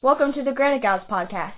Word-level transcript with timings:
Welcome 0.00 0.32
to 0.34 0.44
the 0.44 0.52
Granite 0.52 0.82
Gals 0.82 1.02
podcast. 1.10 1.54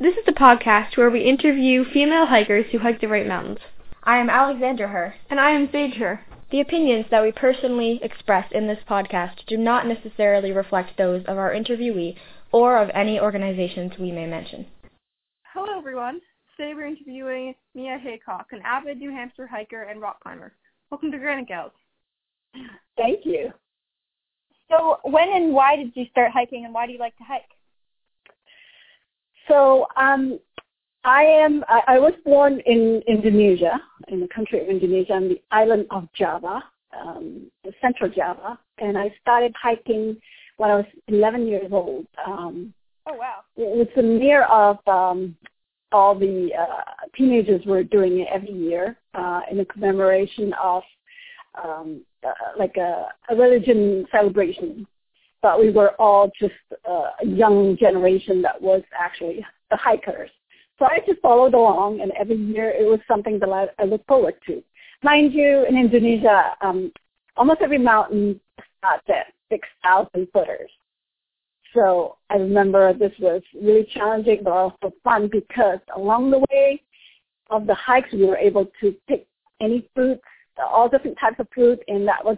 This 0.00 0.14
is 0.14 0.24
the 0.24 0.32
podcast 0.32 0.96
where 0.96 1.10
we 1.10 1.24
interview 1.24 1.84
female 1.84 2.24
hikers 2.24 2.64
who 2.72 2.78
hike 2.78 3.02
the 3.02 3.06
White 3.06 3.26
Mountains. 3.26 3.58
I 4.02 4.16
am 4.16 4.30
Alexander 4.30 4.88
Herr. 4.88 5.16
And 5.28 5.38
I 5.38 5.50
am 5.50 5.68
Sage 5.70 5.96
Herr. 5.98 6.24
The 6.50 6.62
opinions 6.62 7.04
that 7.10 7.22
we 7.22 7.32
personally 7.32 8.00
express 8.02 8.50
in 8.50 8.66
this 8.66 8.78
podcast 8.88 9.44
do 9.46 9.58
not 9.58 9.86
necessarily 9.86 10.52
reflect 10.52 10.96
those 10.96 11.22
of 11.26 11.36
our 11.36 11.52
interviewee 11.52 12.16
or 12.50 12.78
of 12.78 12.88
any 12.94 13.20
organizations 13.20 13.92
we 14.00 14.10
may 14.10 14.26
mention. 14.26 14.64
Hello, 15.52 15.76
everyone. 15.76 16.22
Today 16.56 16.72
we're 16.72 16.86
interviewing 16.86 17.54
Mia 17.74 17.98
Haycock, 17.98 18.46
an 18.52 18.62
avid 18.64 18.96
New 19.00 19.10
Hampshire 19.10 19.46
hiker 19.46 19.82
and 19.82 20.00
rock 20.00 20.18
climber. 20.22 20.54
Welcome 20.90 21.12
to 21.12 21.18
Granite 21.18 21.48
Gals. 21.48 21.72
Thank 22.96 23.26
you. 23.26 23.52
So, 24.70 24.96
when 25.02 25.28
and 25.28 25.52
why 25.52 25.76
did 25.76 25.92
you 25.94 26.06
start 26.10 26.30
hiking, 26.32 26.64
and 26.64 26.72
why 26.72 26.86
do 26.86 26.92
you 26.94 26.98
like 26.98 27.18
to 27.18 27.24
hike? 27.24 27.42
So, 29.48 29.86
um, 29.96 30.38
I 31.04 31.22
am. 31.22 31.64
I, 31.68 31.82
I 31.88 31.98
was 31.98 32.12
born 32.24 32.60
in 32.64 33.02
Indonesia, 33.08 33.80
in 34.08 34.20
the 34.20 34.28
country 34.28 34.60
of 34.60 34.68
Indonesia, 34.68 35.14
on 35.14 35.28
the 35.28 35.42
island 35.50 35.86
of 35.90 36.08
Java, 36.14 36.62
um, 36.96 37.50
the 37.64 37.72
central 37.80 38.10
Java, 38.10 38.58
and 38.78 38.96
I 38.96 39.12
started 39.20 39.52
hiking 39.60 40.16
when 40.58 40.70
I 40.70 40.76
was 40.76 40.84
11 41.08 41.48
years 41.48 41.72
old. 41.72 42.06
Um, 42.24 42.72
oh 43.06 43.14
wow! 43.14 43.40
It 43.56 43.76
was 43.76 43.88
the 43.96 44.24
year 44.24 44.44
of 44.44 44.78
um, 44.86 45.36
all 45.90 46.14
the 46.14 46.50
uh, 46.58 47.06
teenagers 47.16 47.64
were 47.66 47.82
doing 47.82 48.20
it 48.20 48.28
every 48.32 48.52
year 48.52 48.96
uh, 49.14 49.40
in 49.50 49.58
a 49.60 49.64
commemoration 49.64 50.54
of 50.62 50.82
um, 51.62 52.02
uh, 52.24 52.30
like 52.58 52.76
a, 52.76 53.08
a 53.28 53.34
religion 53.34 54.06
celebration. 54.12 54.86
But 55.42 55.58
we 55.58 55.70
were 55.70 55.90
all 56.00 56.30
just 56.40 56.54
a 56.84 57.26
young 57.26 57.76
generation 57.76 58.42
that 58.42 58.60
was 58.62 58.82
actually 58.98 59.44
the 59.70 59.76
hikers. 59.76 60.30
So 60.78 60.86
I 60.86 61.00
just 61.06 61.20
followed 61.20 61.54
along, 61.54 62.00
and 62.00 62.12
every 62.18 62.36
year 62.36 62.70
it 62.70 62.84
was 62.84 63.00
something 63.06 63.38
that 63.40 63.48
I, 63.48 63.66
I 63.78 63.84
look 63.84 64.06
forward 64.06 64.34
to. 64.46 64.62
Mind 65.02 65.32
you, 65.34 65.66
in 65.68 65.76
Indonesia, 65.76 66.52
um, 66.60 66.92
almost 67.36 67.60
every 67.60 67.78
mountain 67.78 68.40
starts 68.78 69.04
at 69.08 69.32
6,000 69.50 70.28
footers. 70.32 70.70
So 71.74 72.16
I 72.30 72.34
remember 72.36 72.92
this 72.92 73.12
was 73.18 73.42
really 73.60 73.88
challenging 73.94 74.40
but 74.44 74.52
also 74.52 74.92
fun 75.02 75.28
because 75.30 75.78
along 75.96 76.30
the 76.30 76.44
way 76.50 76.82
of 77.50 77.66
the 77.66 77.74
hikes 77.74 78.12
we 78.12 78.26
were 78.26 78.36
able 78.36 78.66
to 78.80 78.94
pick 79.08 79.26
any 79.60 79.88
fruits, 79.94 80.22
all 80.58 80.88
different 80.88 81.18
types 81.18 81.36
of 81.38 81.48
fruit, 81.54 81.80
and 81.88 82.06
that 82.06 82.24
was 82.24 82.36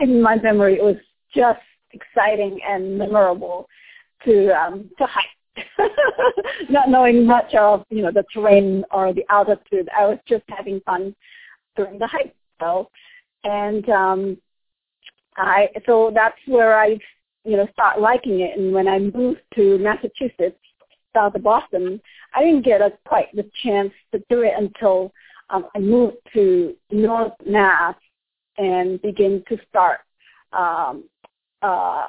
in 0.00 0.20
my 0.22 0.36
memory 0.36 0.74
it 0.74 0.82
was 0.82 0.96
just 1.34 1.60
exciting 2.00 2.60
and 2.68 2.98
memorable 2.98 3.68
to 4.24 4.48
um, 4.50 4.90
to 4.98 5.06
hike. 5.06 5.24
Not 6.70 6.90
knowing 6.90 7.26
much 7.26 7.54
of 7.54 7.84
you 7.90 8.02
know 8.02 8.12
the 8.12 8.24
terrain 8.32 8.84
or 8.90 9.12
the 9.12 9.24
altitude, 9.30 9.88
I 9.96 10.06
was 10.06 10.18
just 10.28 10.44
having 10.48 10.80
fun 10.80 11.14
during 11.76 11.98
the 11.98 12.06
hike. 12.06 12.34
So, 12.60 12.90
and 13.44 13.88
um, 13.88 14.36
I 15.36 15.68
so 15.86 16.10
that's 16.14 16.38
where 16.46 16.78
I 16.78 16.98
you 17.46 17.56
know, 17.56 17.68
start 17.72 18.00
liking 18.00 18.40
it. 18.40 18.58
And 18.58 18.74
when 18.74 18.88
I 18.88 18.98
moved 18.98 19.40
to 19.54 19.78
Massachusetts, 19.78 20.58
south 21.14 21.36
of 21.36 21.42
Boston, 21.44 22.00
I 22.34 22.42
didn't 22.42 22.64
get 22.64 22.82
a, 22.82 22.92
quite 23.06 23.34
the 23.34 23.48
chance 23.62 23.92
to 24.12 24.18
do 24.28 24.42
it 24.42 24.52
until 24.58 25.12
um, 25.48 25.66
I 25.74 25.78
moved 25.78 26.16
to 26.34 26.74
North 26.90 27.32
Mass 27.46 27.94
and 28.58 29.00
began 29.00 29.44
to 29.48 29.56
start 29.68 30.00
um, 30.52 31.04
uh, 31.66 32.06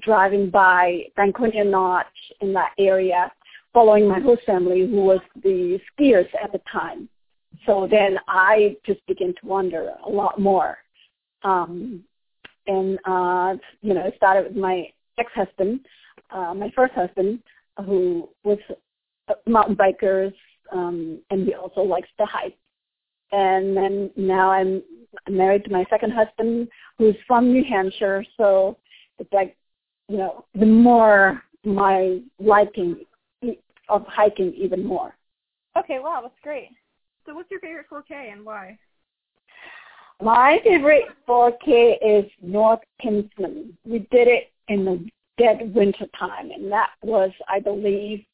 driving 0.00 0.50
by 0.50 1.02
Franconia 1.14 1.64
Notch 1.64 2.06
in 2.40 2.52
that 2.54 2.72
area, 2.78 3.30
following 3.72 4.08
my 4.08 4.18
host 4.18 4.42
family 4.44 4.80
who 4.80 5.02
was 5.02 5.20
the 5.42 5.78
skiers 5.88 6.28
at 6.42 6.50
the 6.52 6.60
time. 6.70 7.08
So 7.66 7.86
then 7.90 8.18
I 8.28 8.76
just 8.84 9.04
began 9.06 9.32
to 9.40 9.46
wonder 9.46 9.92
a 10.04 10.08
lot 10.08 10.40
more. 10.40 10.78
Um, 11.42 12.02
and 12.66 12.98
uh, 13.04 13.54
you 13.80 13.94
know, 13.94 14.10
started 14.16 14.48
with 14.48 14.56
my 14.56 14.88
ex-husband, 15.18 15.80
uh, 16.30 16.52
my 16.54 16.70
first 16.74 16.94
husband, 16.94 17.40
who 17.84 18.28
was 18.42 18.58
a 19.28 19.34
mountain 19.48 19.76
bikers, 19.76 20.34
um, 20.72 21.20
and 21.30 21.46
he 21.46 21.54
also 21.54 21.82
likes 21.82 22.08
to 22.18 22.26
hike. 22.26 22.58
And 23.30 23.76
then 23.76 24.10
now 24.16 24.50
I'm 24.50 24.82
married 25.28 25.64
to 25.64 25.70
my 25.70 25.84
second 25.90 26.12
husband, 26.12 26.68
who's 26.98 27.16
from 27.26 27.52
New 27.52 27.64
Hampshire. 27.64 28.24
So 28.36 28.76
it's 29.18 29.32
like, 29.32 29.56
you 30.08 30.18
know, 30.18 30.44
the 30.54 30.66
more 30.66 31.42
my 31.64 32.20
liking 32.38 33.04
of 33.88 34.04
hiking, 34.06 34.52
even 34.54 34.84
more. 34.84 35.14
Okay, 35.78 35.98
wow, 36.00 36.20
that's 36.22 36.34
great. 36.42 36.68
So, 37.24 37.34
what's 37.34 37.50
your 37.50 37.60
favorite 37.60 37.86
4K 37.90 38.32
and 38.32 38.44
why? 38.44 38.78
My 40.22 40.58
favorite 40.64 41.04
4K 41.28 41.96
is 42.02 42.30
North 42.40 42.80
Kinsman. 43.00 43.76
We 43.84 44.00
did 44.10 44.28
it 44.28 44.50
in 44.68 44.84
the 44.84 45.08
dead 45.38 45.74
winter 45.74 46.06
time, 46.18 46.50
and 46.50 46.70
that 46.72 46.90
was, 47.02 47.30
I 47.48 47.60
believe, 47.60 48.24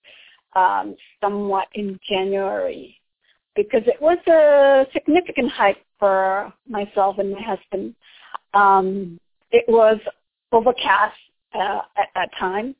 um, 0.54 0.94
somewhat 1.20 1.66
in 1.74 1.98
January, 2.08 2.96
because 3.56 3.82
it 3.86 4.00
was 4.00 4.18
a 4.28 4.86
significant 4.92 5.50
hike 5.50 5.84
for 5.98 6.52
myself 6.68 7.18
and 7.18 7.32
my 7.32 7.42
husband. 7.42 7.94
Um, 8.54 9.18
it 9.50 9.64
was 9.68 9.98
overcast 10.52 11.16
uh, 11.54 11.80
at 11.96 12.08
that 12.14 12.30
time, 12.38 12.74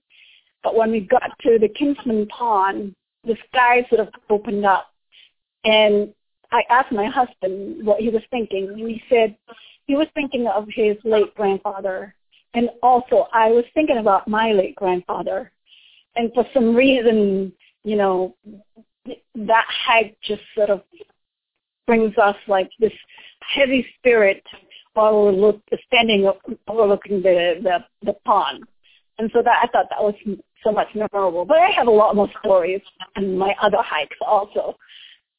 but 0.63 0.77
when 0.77 0.91
we 0.91 1.01
got 1.01 1.23
to 1.43 1.59
the 1.59 1.69
Kinsman 1.69 2.27
Pond, 2.27 2.95
the 3.25 3.37
sky 3.49 3.87
sort 3.89 4.01
of 4.01 4.09
opened 4.31 4.65
up, 4.65 4.93
and 5.65 6.13
I 6.51 6.63
asked 6.71 6.93
my 6.93 7.07
husband 7.07 7.85
what 7.85 8.01
he 8.01 8.09
was 8.09 8.23
thinking, 8.31 8.69
and 8.69 8.79
he 8.79 9.03
said 9.09 9.37
he 9.87 9.97
was 9.97 10.07
thinking 10.15 10.47
of 10.47 10.67
his 10.69 10.97
late 11.05 11.35
grandfather, 11.35 12.15
and 12.55 12.71
also 12.83 13.27
I 13.33 13.49
was 13.49 13.65
thinking 13.75 13.99
about 13.99 14.29
my 14.29 14.53
late 14.53 14.77
grandfather, 14.77 15.51
and 16.17 16.33
for 16.35 16.47
some 16.53 16.75
reason, 16.75 17.53
you 17.85 17.97
know, 17.97 18.37
that 19.35 19.65
hike 19.69 20.17
just 20.23 20.43
sort 20.55 20.71
of 20.71 20.83
brings 21.87 22.17
us 22.19 22.37
like 22.47 22.71
this 22.79 22.93
heavy 23.41 23.87
spirit 23.99 24.43
while 24.95 25.33
look, 25.35 25.61
standing 25.87 26.31
overlooking 26.69 27.23
the, 27.23 27.61
the 27.63 27.79
the 28.05 28.15
pond, 28.25 28.65
and 29.19 29.31
so 29.33 29.43
that 29.43 29.61
I 29.63 29.67
thought 29.69 29.87
that 29.91 30.03
was 30.03 30.15
so 30.63 30.73
much 30.73 30.89
memorable. 30.95 31.45
But 31.45 31.59
I 31.59 31.71
have 31.71 31.87
a 31.87 31.91
lot 31.91 32.17
more 32.17 32.29
stories 32.41 32.81
on 33.17 33.37
my 33.37 33.55
other 33.61 33.79
hikes 33.81 34.17
also. 34.21 34.77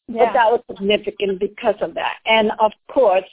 Yeah. 0.07 0.25
But 0.25 0.33
that 0.33 0.51
was 0.51 0.61
significant 0.69 1.39
because 1.39 1.75
of 1.81 1.93
that. 1.93 2.15
And 2.25 2.51
of 2.59 2.71
course, 2.91 3.23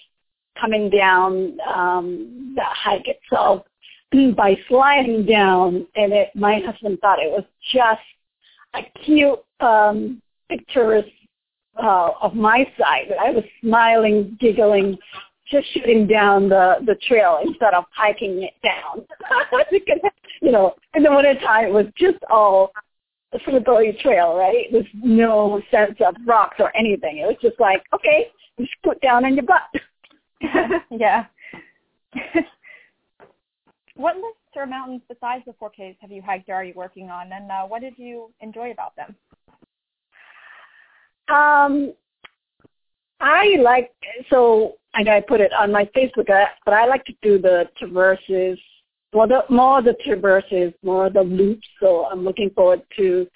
coming 0.60 0.91
down 0.91 1.58
um, 1.69 2.52
the 2.54 2.62
hike 2.64 3.06
itself 3.08 3.64
by 4.37 4.56
sliding 4.69 5.26
down, 5.26 5.87
and 5.97 6.12
it, 6.12 6.28
my 6.34 6.60
husband 6.60 6.98
thought 7.00 7.19
it 7.19 7.31
was 7.31 7.44
just 7.72 8.00
a 8.75 8.82
cute 9.04 9.41
um, 9.60 10.22
pictures 10.48 11.04
uh, 11.82 12.10
of 12.20 12.34
my 12.34 12.66
side. 12.78 13.12
I 13.20 13.31
was 13.31 13.44
smiling, 13.60 14.37
giggling, 14.41 14.98
just 15.50 15.66
shooting 15.72 16.06
down 16.06 16.49
the 16.49 16.77
the 16.87 16.94
trail 17.06 17.41
instead 17.44 17.75
of 17.75 17.84
hiking 17.94 18.43
it 18.43 18.55
down 18.62 19.06
because 19.71 19.99
you 20.41 20.50
know 20.53 20.75
in 20.94 21.03
the 21.03 21.11
winter 21.11 21.34
time 21.41 21.66
it 21.66 21.72
was 21.72 21.87
just 21.97 22.19
all 22.31 22.72
a 23.33 23.38
slippery 23.44 23.97
trail, 24.03 24.37
right? 24.37 24.66
There's 24.72 24.87
no 24.94 25.62
sense 25.71 25.97
of 26.05 26.16
rocks 26.27 26.56
or 26.59 26.77
anything. 26.77 27.19
It 27.19 27.27
was 27.27 27.37
just 27.41 27.61
like, 27.61 27.83
okay, 27.94 28.27
just 28.59 28.72
put 28.83 29.00
down 29.00 29.25
on 29.25 29.34
your 29.34 29.44
butt. 29.44 29.62
yeah. 30.91 31.27
what 33.94 34.17
lists 34.17 34.56
or 34.56 34.67
mountains 34.67 35.03
besides 35.09 35.44
the 35.47 35.53
4Ks 35.53 35.97
have 36.00 36.11
you 36.11 36.22
hiked 36.22 36.49
or 36.49 36.55
are 36.55 36.65
you 36.65 36.75
working 36.75 37.09
on, 37.11 37.32
and 37.32 37.50
uh, 37.50 37.62
what 37.62 37.82
did 37.82 37.94
you 37.96 38.31
enjoy 38.41 38.73
about 38.73 38.94
them? 38.96 39.14
Um, 41.29 41.93
I 43.20 43.56
like 43.61 43.90
so 44.28 44.75
I 44.94 45.22
put 45.26 45.40
it 45.40 45.52
on 45.52 45.70
my 45.70 45.84
Facebook, 45.96 46.26
but 46.64 46.75
I 46.75 46.87
like 46.87 47.05
to 47.05 47.14
do 47.22 47.38
the 47.38 47.69
traverses 47.78 48.58
more 49.12 49.26
the 49.26 49.43
more 49.49 49.82
the 49.82 49.94
traverses, 50.05 50.72
more 50.82 51.11
the 51.11 51.22
loops. 51.22 51.67
So 51.81 52.06
I'm 52.06 52.25
looking 52.25 52.50
forward 52.50 52.82
to 52.96 53.26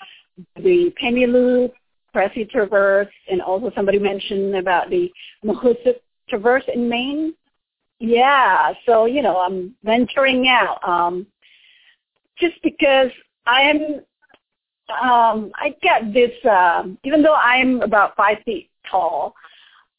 the 0.56 0.92
Pemi 1.02 1.30
Loop, 1.30 1.72
Presi 2.14 2.48
Traverse, 2.48 3.12
and 3.30 3.42
also 3.42 3.70
somebody 3.74 3.98
mentioned 3.98 4.54
about 4.56 4.90
the 4.90 5.10
Mahoosuc 5.44 5.96
Traverse 6.28 6.64
in 6.72 6.88
Maine. 6.88 7.34
Yeah, 7.98 8.72
so 8.86 9.06
you 9.06 9.22
know 9.22 9.38
I'm 9.38 9.74
venturing 9.84 10.46
out, 10.48 10.78
um, 10.86 11.26
just 12.38 12.54
because 12.62 13.10
I 13.46 13.62
am. 13.62 14.00
Um, 15.02 15.50
I 15.54 15.74
get 15.80 16.12
this. 16.12 16.32
Uh, 16.44 16.84
even 17.04 17.22
though 17.22 17.34
I'm 17.34 17.80
about 17.80 18.16
five 18.16 18.38
feet 18.44 18.68
tall, 18.90 19.34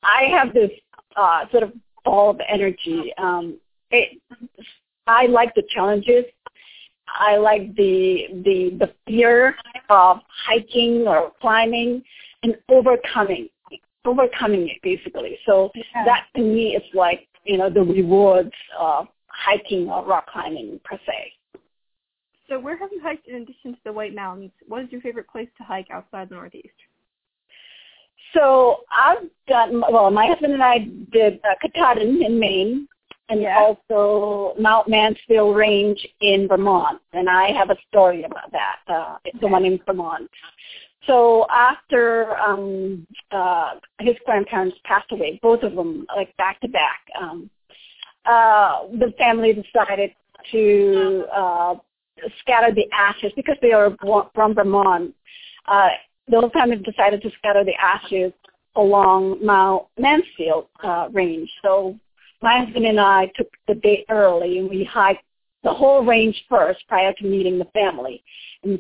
I 0.06 0.25
have 0.31 0.54
this 0.54 0.72
uh, 1.16 1.50
sort 1.52 1.63
of 1.63 1.74
ball 2.04 2.30
of 2.30 2.40
energy. 2.48 3.12
Um, 3.18 3.60
it 3.92 4.22
I 5.07 5.28
like 5.28 5.54
the 5.56 5.63
challenges, 5.74 6.25
I 7.07 7.38
like 7.38 7.75
the 7.75 8.28
the 8.44 8.75
the 8.80 8.94
fear 9.07 9.56
of 9.90 10.19
hiking 10.28 11.07
or 11.07 11.31
climbing 11.42 12.04
and 12.44 12.57
overcoming 12.69 13.50
overcoming 14.06 14.69
it 14.69 14.81
basically. 14.81 15.38
So 15.46 15.72
yeah. 15.75 16.06
that 16.06 16.28
to 16.36 16.42
me 16.42 16.75
is 16.75 16.84
like 16.94 17.28
you 17.44 17.58
know 17.58 17.69
the 17.69 17.81
rewards 17.81 18.54
of 18.80 19.08
hiking 19.28 19.90
or 19.90 20.06
rock 20.06 20.28
climbing 20.28 20.80
per 20.84 20.98
se. 21.06 21.60
So 22.48 22.60
where 22.60 22.78
have 22.78 22.92
you 22.92 23.01
hiked 23.01 23.28
in 23.28 23.38
addition 23.38 23.74
to 23.74 23.80
the 23.86 23.94
White 23.94 24.13
Mountains? 24.13 24.51
What 24.68 24.84
is 24.84 24.92
your 24.92 25.01
favorite 25.01 25.28
place 25.28 25.50
to 25.58 25.63
hike 25.63 25.88
outside 25.92 26.30
the 26.30 26.36
Northeast? 26.36 26.75
So 28.33 28.81
I've 28.92 29.30
done 29.48 29.83
well. 29.92 30.12
My 30.12 30.27
husband 30.27 30.54
and 30.54 30.63
I 30.63 30.80
did 31.12 31.39
uh, 31.44 31.56
Katahdin 31.62 32.22
in 32.24 32.39
Maine, 32.39 32.88
and 33.30 33.42
yeah. 33.42 33.57
also 33.57 34.60
Mount 34.60 34.88
Mansfield 34.88 35.56
Range 35.56 36.07
in 36.22 36.48
Vermont. 36.48 37.01
And 37.13 37.30
I 37.30 37.51
have 37.51 37.69
a 37.69 37.77
story 37.89 38.24
about 38.24 38.51
that. 38.51 38.77
Uh, 38.88 39.18
it's 39.25 39.39
the 39.39 39.48
one 39.48 39.66
in 39.66 39.80
Vermont. 39.86 40.30
So 41.07 41.45
after 41.51 42.36
um, 42.38 43.06
uh, 43.31 43.75
his 44.00 44.16
grandparents 44.25 44.77
passed 44.86 45.12
away, 45.12 45.39
both 45.42 45.63
of 45.63 45.75
them 45.75 46.06
like 46.16 46.36
back 46.38 46.60
to 46.62 46.68
back, 46.68 47.01
um, 47.19 47.50
uh, 48.25 48.88
the 49.00 49.13
family 49.18 49.54
decided 49.54 50.12
to 50.51 51.25
uh, 51.31 51.75
scatter 52.39 52.74
the 52.74 52.88
ashes 52.92 53.31
because 53.36 53.57
they 53.62 53.72
are 53.72 53.95
from 54.33 54.56
Vermont. 54.56 55.13
Uh, 55.68 55.89
the 56.27 56.39
whole 56.39 56.50
family 56.50 56.77
decided 56.77 57.22
to 57.22 57.31
scatter 57.38 57.63
the 57.63 57.75
ashes 57.75 58.33
along 58.75 59.44
Mount 59.44 59.86
Mansfield 59.98 60.68
uh, 60.83 61.07
range. 61.12 61.50
So 61.62 61.98
my 62.42 62.63
husband 62.63 62.86
and 62.86 63.00
I 63.00 63.31
took 63.36 63.48
the 63.68 63.75
day 63.75 64.06
early 64.10 64.60
and 64.60 64.69
we 64.69 64.83
hiked 64.83 65.24
the 65.63 65.74
whole 65.74 66.04
range 66.06 66.45
first 66.50 66.88
prior 66.88 67.13
to 67.13 67.25
meeting 67.25 67.57
the 67.57 67.66
family. 67.66 68.24
And 68.63 68.80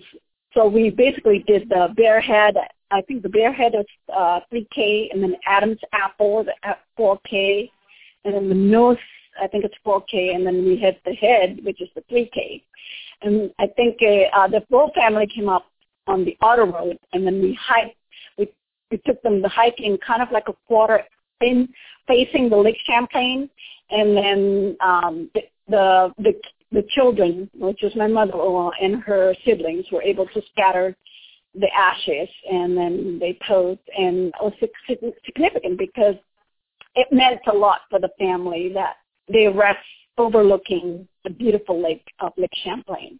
so 0.53 0.67
we 0.67 0.89
basically 0.89 1.43
did 1.47 1.67
the 1.69 1.89
Bearhead. 1.97 2.55
I 2.91 3.01
think 3.01 3.23
the 3.23 3.29
Bearhead 3.29 3.79
is 3.79 3.85
uh, 4.13 4.39
3K, 4.53 5.11
and 5.11 5.21
then 5.21 5.35
Adam's 5.47 5.79
Apple 5.91 6.45
at 6.63 6.79
4K, 6.97 7.69
and 8.23 8.35
then 8.35 8.47
the 8.47 8.55
Nose, 8.55 8.97
I 9.41 9.47
think 9.47 9.65
it's 9.65 9.75
4K, 9.85 10.35
and 10.35 10.45
then 10.45 10.63
we 10.63 10.77
hit 10.77 11.01
the 11.03 11.13
Head, 11.13 11.59
which 11.63 11.81
is 11.81 11.89
the 11.95 12.01
3K. 12.01 12.61
And 13.23 13.51
I 13.59 13.67
think 13.75 13.97
uh, 14.01 14.37
uh, 14.37 14.47
the 14.47 14.63
whole 14.69 14.91
family 14.95 15.27
came 15.27 15.49
up 15.49 15.65
on 16.07 16.25
the 16.25 16.37
auto 16.41 16.65
road, 16.65 16.97
and 17.13 17.25
then 17.25 17.41
we 17.41 17.57
hiked. 17.59 17.97
We 18.37 18.51
we 18.91 18.97
took 19.05 19.21
them 19.21 19.41
the 19.41 19.49
hiking 19.49 19.97
kind 20.05 20.21
of 20.21 20.31
like 20.31 20.47
a 20.47 20.53
quarter 20.67 21.01
in 21.41 21.69
facing 22.07 22.49
the 22.49 22.57
Lake 22.57 22.77
Champlain, 22.85 23.49
and 23.89 24.15
then 24.15 24.77
um, 24.81 25.29
the 25.33 25.41
the 25.67 26.13
the 26.19 26.33
the 26.71 26.83
children, 26.95 27.49
which 27.55 27.83
is 27.83 27.95
my 27.95 28.07
mother-in-law 28.07 28.71
and 28.81 29.01
her 29.03 29.33
siblings, 29.45 29.85
were 29.91 30.03
able 30.03 30.27
to 30.27 30.41
scatter 30.51 30.95
the 31.53 31.69
ashes, 31.73 32.27
and 32.51 32.77
then 32.77 33.17
they 33.19 33.37
posed, 33.47 33.79
and 33.97 34.27
it 34.27 35.01
was 35.01 35.13
significant 35.25 35.77
because 35.77 36.15
it 36.95 37.07
meant 37.11 37.39
a 37.47 37.55
lot 37.55 37.81
for 37.89 37.99
the 37.99 38.09
family 38.19 38.71
that 38.73 38.95
they 39.31 39.47
rest 39.47 39.79
overlooking 40.17 41.07
the 41.23 41.29
beautiful 41.29 41.81
lake 41.81 42.05
of 42.19 42.31
Lake 42.37 42.51
Champlain. 42.63 43.19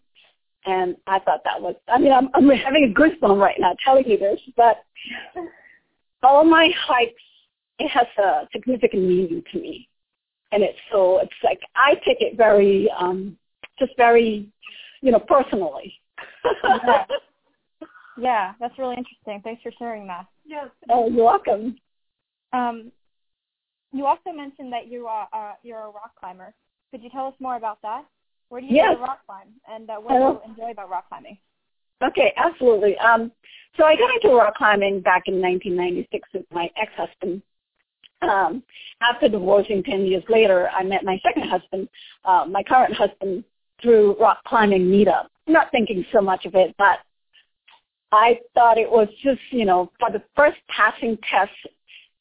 And 0.66 0.96
I 1.06 1.20
thought 1.20 1.42
that 1.46 1.62
was, 1.62 1.76
I 1.88 2.00
mean, 2.00 2.12
I'm, 2.12 2.30
I'm 2.34 2.50
having 2.50 2.86
a 2.86 3.00
goosebump 3.00 3.40
right 3.40 3.56
now 3.60 3.76
telling 3.84 4.10
you 4.10 4.18
this, 4.18 4.40
but 4.58 4.84
all 6.24 6.44
my 6.44 6.70
hikes, 6.78 7.22
it 7.78 7.90
has 7.90 8.08
a 8.18 8.48
significant 8.52 9.04
meaning 9.04 9.44
to 9.52 9.60
me. 9.60 9.88
And 10.52 10.64
it's 10.64 10.78
so, 10.92 11.20
it's 11.20 11.32
like, 11.44 11.60
I 11.76 11.96
take 12.06 12.22
it 12.22 12.38
very, 12.38 12.90
um, 12.98 13.38
just 13.78 13.92
very, 13.98 14.48
you 15.02 15.12
know, 15.12 15.20
personally. 15.20 15.94
yeah. 16.64 17.06
yeah, 18.18 18.54
that's 18.60 18.78
really 18.80 18.96
interesting. 18.98 19.42
Thanks 19.44 19.62
for 19.62 19.72
sharing 19.78 20.08
that. 20.08 20.26
Yes. 20.46 20.70
Oh, 20.90 21.10
you're 21.10 21.26
welcome. 21.26 21.76
Um, 22.54 22.92
you 23.92 24.06
also 24.06 24.32
mentioned 24.34 24.72
that 24.74 24.88
you 24.88 25.08
are 25.08 25.28
uh, 25.34 25.54
you're 25.64 25.80
a 25.80 25.88
rock 25.88 26.12
climber. 26.20 26.54
Could 26.92 27.04
you 27.04 27.10
tell 27.10 27.28
us 27.28 27.34
more 27.40 27.56
about 27.56 27.82
that? 27.82 28.06
Where 28.50 28.62
do 28.62 28.68
you 28.68 28.76
yes. 28.76 28.98
rock 29.00 29.20
climb, 29.26 29.48
and 29.68 29.90
uh, 29.90 29.96
what 29.96 30.10
do 30.10 30.16
you 30.16 30.52
enjoy 30.52 30.72
about 30.72 30.90
rock 30.90 31.10
climbing? 31.10 31.38
Okay, 32.04 32.34
absolutely. 32.38 32.98
Um, 32.98 33.32
so 33.78 33.86
I 33.86 33.96
got 33.96 34.14
into 34.14 34.36
rock 34.36 34.56
climbing 34.56 35.02
back 35.02 35.24
in 35.28 35.42
1996 35.42 36.30
with 36.34 36.46
my 36.52 36.70
ex-husband. 36.78 37.42
Um, 38.22 38.64
after 39.02 39.28
divorcing 39.28 39.84
10 39.84 40.06
years 40.06 40.24
later, 40.30 40.70
I 40.70 40.84
met 40.84 41.04
my 41.04 41.20
second 41.24 41.50
husband, 41.50 41.90
uh, 42.24 42.46
my 42.50 42.64
current 42.64 42.94
husband, 42.94 43.44
through 43.82 44.16
rock 44.20 44.40
climbing 44.46 44.86
meetup. 44.86 45.28
Not 45.48 45.72
thinking 45.72 46.06
so 46.12 46.22
much 46.22 46.46
of 46.46 46.56
it, 46.56 46.74
but 46.78 47.00
I 48.12 48.40
thought 48.54 48.78
it 48.78 48.90
was 48.90 49.10
just, 49.22 49.42
you 49.52 49.66
know, 49.66 49.92
for 50.00 50.10
the 50.12 50.24
first 50.36 50.58
passing 50.70 51.18
test, 51.30 51.52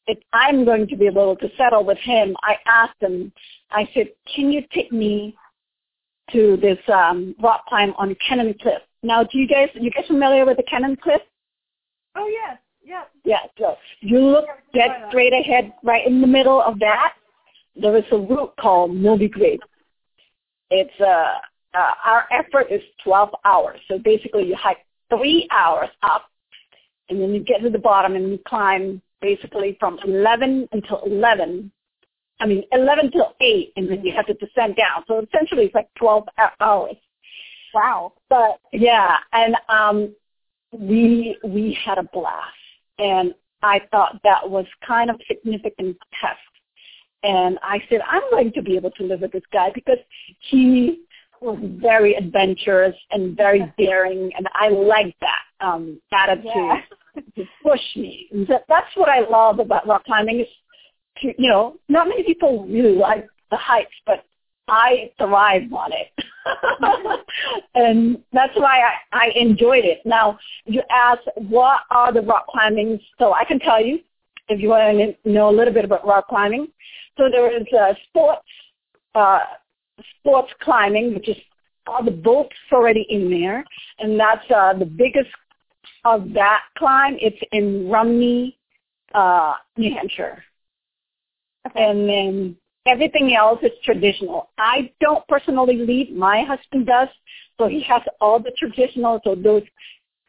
if 0.06 0.18
I'm 0.32 0.64
going 0.64 0.86
to 0.88 0.96
be 0.96 1.06
able 1.06 1.36
to 1.36 1.48
settle 1.56 1.84
with 1.84 1.98
him, 1.98 2.36
I 2.42 2.56
asked 2.66 3.00
him, 3.00 3.32
I 3.70 3.88
said, 3.94 4.08
can 4.34 4.50
you 4.50 4.62
take 4.72 4.92
me 4.92 5.36
to 6.32 6.56
this 6.56 6.78
um, 6.92 7.34
rock 7.42 7.66
climb 7.66 7.92
on 7.98 8.16
Cannon 8.26 8.54
Cliff? 8.60 8.82
Now, 9.02 9.22
do 9.22 9.38
you 9.38 9.46
guys, 9.46 9.68
you 9.74 9.90
guys 9.90 10.06
familiar 10.06 10.46
with 10.46 10.56
the 10.56 10.62
Cannon 10.64 10.96
Cliff? 10.96 11.20
Oh, 12.16 12.26
yes. 12.26 12.58
Yeah. 12.84 13.04
Yeah. 13.24 13.40
So 13.58 13.76
you 14.00 14.20
look 14.20 14.46
dead 14.72 14.90
straight 15.08 15.32
ahead, 15.32 15.72
right 15.82 16.06
in 16.06 16.20
the 16.20 16.26
middle 16.26 16.60
of 16.60 16.78
that. 16.80 17.14
There 17.76 17.96
is 17.96 18.04
a 18.12 18.18
route 18.18 18.54
called 18.60 18.94
Moby 18.94 19.28
Grape. 19.28 19.62
It's 20.70 21.00
uh, 21.00 21.34
uh, 21.74 21.92
our 22.04 22.26
effort 22.30 22.66
is 22.70 22.82
12 23.02 23.30
hours. 23.44 23.80
So 23.88 23.98
basically, 23.98 24.46
you 24.46 24.56
hike 24.56 24.84
three 25.10 25.48
hours 25.50 25.88
up, 26.02 26.26
and 27.08 27.20
then 27.20 27.34
you 27.34 27.42
get 27.42 27.62
to 27.62 27.70
the 27.70 27.78
bottom 27.78 28.14
and 28.14 28.30
you 28.30 28.38
climb 28.46 29.02
basically 29.20 29.76
from 29.80 29.98
11 30.04 30.68
until 30.72 31.02
11. 31.04 31.70
I 32.40 32.46
mean, 32.46 32.64
11 32.72 33.12
till 33.12 33.34
8, 33.40 33.72
and 33.76 33.88
then 33.88 34.04
you 34.04 34.12
have 34.12 34.26
to 34.26 34.34
descend 34.34 34.76
down. 34.76 35.04
So 35.06 35.20
essentially, 35.20 35.66
it's 35.66 35.74
like 35.74 35.88
12 35.98 36.24
hours. 36.60 36.96
Wow. 37.72 38.12
But 38.28 38.58
yeah, 38.72 39.16
and 39.32 39.56
um, 39.68 40.14
we 40.72 41.36
we 41.44 41.76
had 41.84 41.98
a 41.98 42.02
blast, 42.02 42.54
and 42.98 43.34
I 43.62 43.80
thought 43.90 44.20
that 44.24 44.48
was 44.48 44.66
kind 44.86 45.10
of 45.10 45.20
significant 45.26 45.96
test. 46.20 46.38
And 47.22 47.58
I 47.62 47.80
said, 47.88 48.00
I'm 48.06 48.22
going 48.30 48.52
to 48.52 48.62
be 48.62 48.76
able 48.76 48.90
to 48.92 49.04
live 49.04 49.22
with 49.22 49.32
this 49.32 49.42
guy 49.50 49.70
because 49.74 49.98
he 50.50 51.04
was 51.40 51.58
very 51.80 52.14
adventurous 52.14 52.94
and 53.10 53.36
very 53.36 53.72
daring, 53.78 54.30
and 54.36 54.48
I 54.52 54.68
like 54.68 55.16
that 55.20 55.66
um, 55.66 56.00
attitude 56.12 56.52
yeah. 56.54 56.80
to 57.36 57.44
push 57.62 57.80
me. 57.96 58.28
That, 58.48 58.64
that's 58.68 58.94
what 58.94 59.08
I 59.08 59.20
love 59.20 59.58
about 59.58 59.86
rock 59.86 60.04
climbing 60.04 60.40
is, 60.40 60.46
you 61.22 61.48
know, 61.50 61.76
not 61.88 62.08
many 62.08 62.22
people 62.22 62.66
really 62.66 62.96
like 62.96 63.26
the 63.50 63.56
heights, 63.56 63.92
but 64.06 64.24
I 64.68 65.10
thrive 65.18 65.72
on 65.72 65.92
it. 65.92 66.10
and 67.74 68.22
that's 68.32 68.56
why 68.56 68.80
I, 68.80 68.94
I 69.12 69.32
enjoyed 69.36 69.84
it. 69.84 70.00
Now, 70.04 70.38
you 70.64 70.82
asked, 70.90 71.28
what 71.36 71.80
are 71.90 72.12
the 72.12 72.22
rock 72.22 72.46
climbings? 72.48 73.00
So 73.18 73.32
I 73.32 73.44
can 73.44 73.58
tell 73.58 73.84
you, 73.84 74.00
if 74.48 74.60
you 74.60 74.68
want 74.68 74.98
to 74.98 75.30
know 75.30 75.48
a 75.48 75.54
little 75.54 75.72
bit 75.72 75.84
about 75.84 76.06
rock 76.06 76.28
climbing. 76.28 76.68
So 77.16 77.28
there 77.30 77.54
is 77.56 77.66
uh, 77.72 77.94
sports, 78.08 78.48
uh, 79.14 79.40
sports 80.18 80.52
climbing, 80.60 81.14
which 81.14 81.28
is 81.28 81.36
all 81.86 82.04
the 82.04 82.10
bolts 82.10 82.56
already 82.72 83.06
in 83.08 83.30
there, 83.30 83.64
and 83.98 84.18
that's 84.18 84.44
uh, 84.50 84.74
the 84.74 84.86
biggest 84.86 85.30
of 86.04 86.32
that 86.34 86.62
climb. 86.76 87.16
It's 87.20 87.36
in 87.52 87.88
Rumney, 87.88 88.58
uh, 89.14 89.54
New 89.76 89.94
Hampshire. 89.94 90.42
Okay. 91.66 91.82
And 91.82 92.08
then 92.08 92.56
everything 92.86 93.34
else 93.34 93.60
is 93.62 93.72
traditional. 93.84 94.50
I 94.58 94.92
don't 95.00 95.26
personally 95.28 95.76
lead. 95.76 96.14
My 96.14 96.42
husband 96.42 96.86
does, 96.86 97.08
so 97.58 97.68
he 97.68 97.82
has 97.82 98.02
all 98.20 98.38
the 98.38 98.52
traditional. 98.58 99.20
So 99.24 99.34
those 99.34 99.62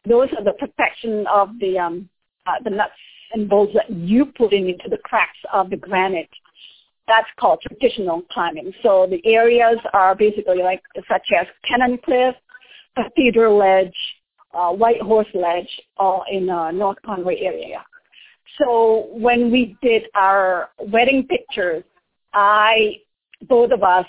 those 0.08 0.28
are 0.38 0.44
the 0.44 0.52
protection 0.52 1.26
of 1.26 1.50
the 1.60 1.78
um, 1.78 2.08
uh, 2.46 2.62
the 2.64 2.70
nuts 2.70 2.92
and 3.32 3.48
bolts 3.48 3.74
that 3.74 3.90
you 3.90 4.26
put 4.26 4.52
in 4.52 4.68
into 4.68 4.88
the 4.88 4.98
cracks 4.98 5.38
of 5.52 5.68
the 5.70 5.76
granite 5.76 6.30
that's 7.06 7.28
called 7.38 7.60
traditional 7.62 8.22
climbing. 8.30 8.72
So 8.82 9.06
the 9.08 9.24
areas 9.26 9.78
are 9.92 10.14
basically 10.14 10.62
like 10.62 10.82
such 11.08 11.28
as 11.38 11.46
Cannon 11.66 11.98
Cliff, 12.04 12.34
Cathedral 12.96 13.56
Ledge, 13.56 13.94
uh, 14.54 14.72
White 14.72 15.00
Horse 15.00 15.28
Ledge, 15.34 15.68
all 15.96 16.24
in 16.30 16.50
uh, 16.50 16.70
North 16.70 16.98
Conway 17.04 17.40
area. 17.40 17.84
So 18.58 19.08
when 19.12 19.50
we 19.50 19.76
did 19.82 20.04
our 20.14 20.70
wedding 20.78 21.26
pictures, 21.26 21.84
I, 22.32 23.00
both 23.48 23.72
of 23.72 23.82
us, 23.82 24.06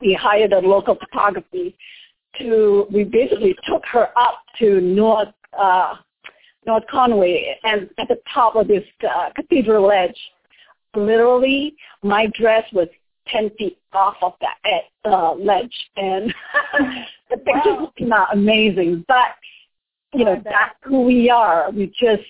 we 0.00 0.14
hired 0.14 0.52
a 0.52 0.58
local 0.58 0.96
photography 0.96 1.76
to, 2.38 2.86
we 2.92 3.04
basically 3.04 3.54
took 3.68 3.84
her 3.86 4.08
up 4.18 4.38
to 4.58 4.80
North, 4.80 5.28
uh, 5.58 5.94
North 6.66 6.84
Conway 6.90 7.58
and 7.64 7.90
at 7.98 8.08
the 8.08 8.18
top 8.32 8.56
of 8.56 8.68
this 8.68 8.84
uh, 9.08 9.30
cathedral 9.34 9.86
ledge 9.86 10.16
literally 10.94 11.74
my 12.02 12.26
dress 12.38 12.64
was 12.72 12.88
ten 13.28 13.50
feet 13.58 13.78
off 13.92 14.16
of 14.22 14.34
that 14.40 15.10
uh, 15.10 15.34
ledge, 15.34 15.74
and 15.96 16.34
the 17.30 17.36
pictures 17.36 17.64
wow. 17.64 17.92
came 17.96 18.12
out 18.12 18.28
amazing. 18.32 19.04
But 19.08 19.34
you 20.12 20.24
know, 20.24 20.40
that's 20.44 20.74
who 20.82 21.02
we 21.02 21.30
are. 21.30 21.70
We 21.70 21.86
just 21.98 22.22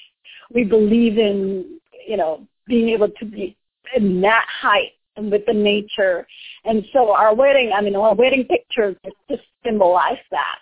we 0.54 0.64
believe 0.64 1.18
in 1.18 1.78
you 2.06 2.16
know 2.16 2.46
being 2.66 2.88
able 2.88 3.08
to 3.08 3.24
be 3.24 3.56
in 3.94 4.20
that 4.20 4.46
height 4.48 4.92
and 5.16 5.30
with 5.30 5.44
the 5.46 5.52
nature. 5.52 6.26
And 6.64 6.84
so 6.92 7.12
our 7.14 7.34
wedding, 7.34 7.72
I 7.74 7.80
mean, 7.80 7.96
our 7.96 8.14
wedding 8.14 8.44
pictures 8.44 8.96
just 9.28 9.42
symbolize 9.64 10.18
that. 10.30 10.58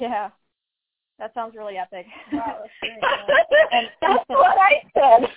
Yeah. 0.00 0.30
That 1.18 1.34
sounds 1.34 1.54
really 1.56 1.76
epic. 1.76 2.06
Wow, 2.32 2.62
that's, 2.62 2.72
and, 3.72 3.86
that's 4.00 4.24
what 4.28 4.56
I 4.58 4.82
said. 4.94 5.28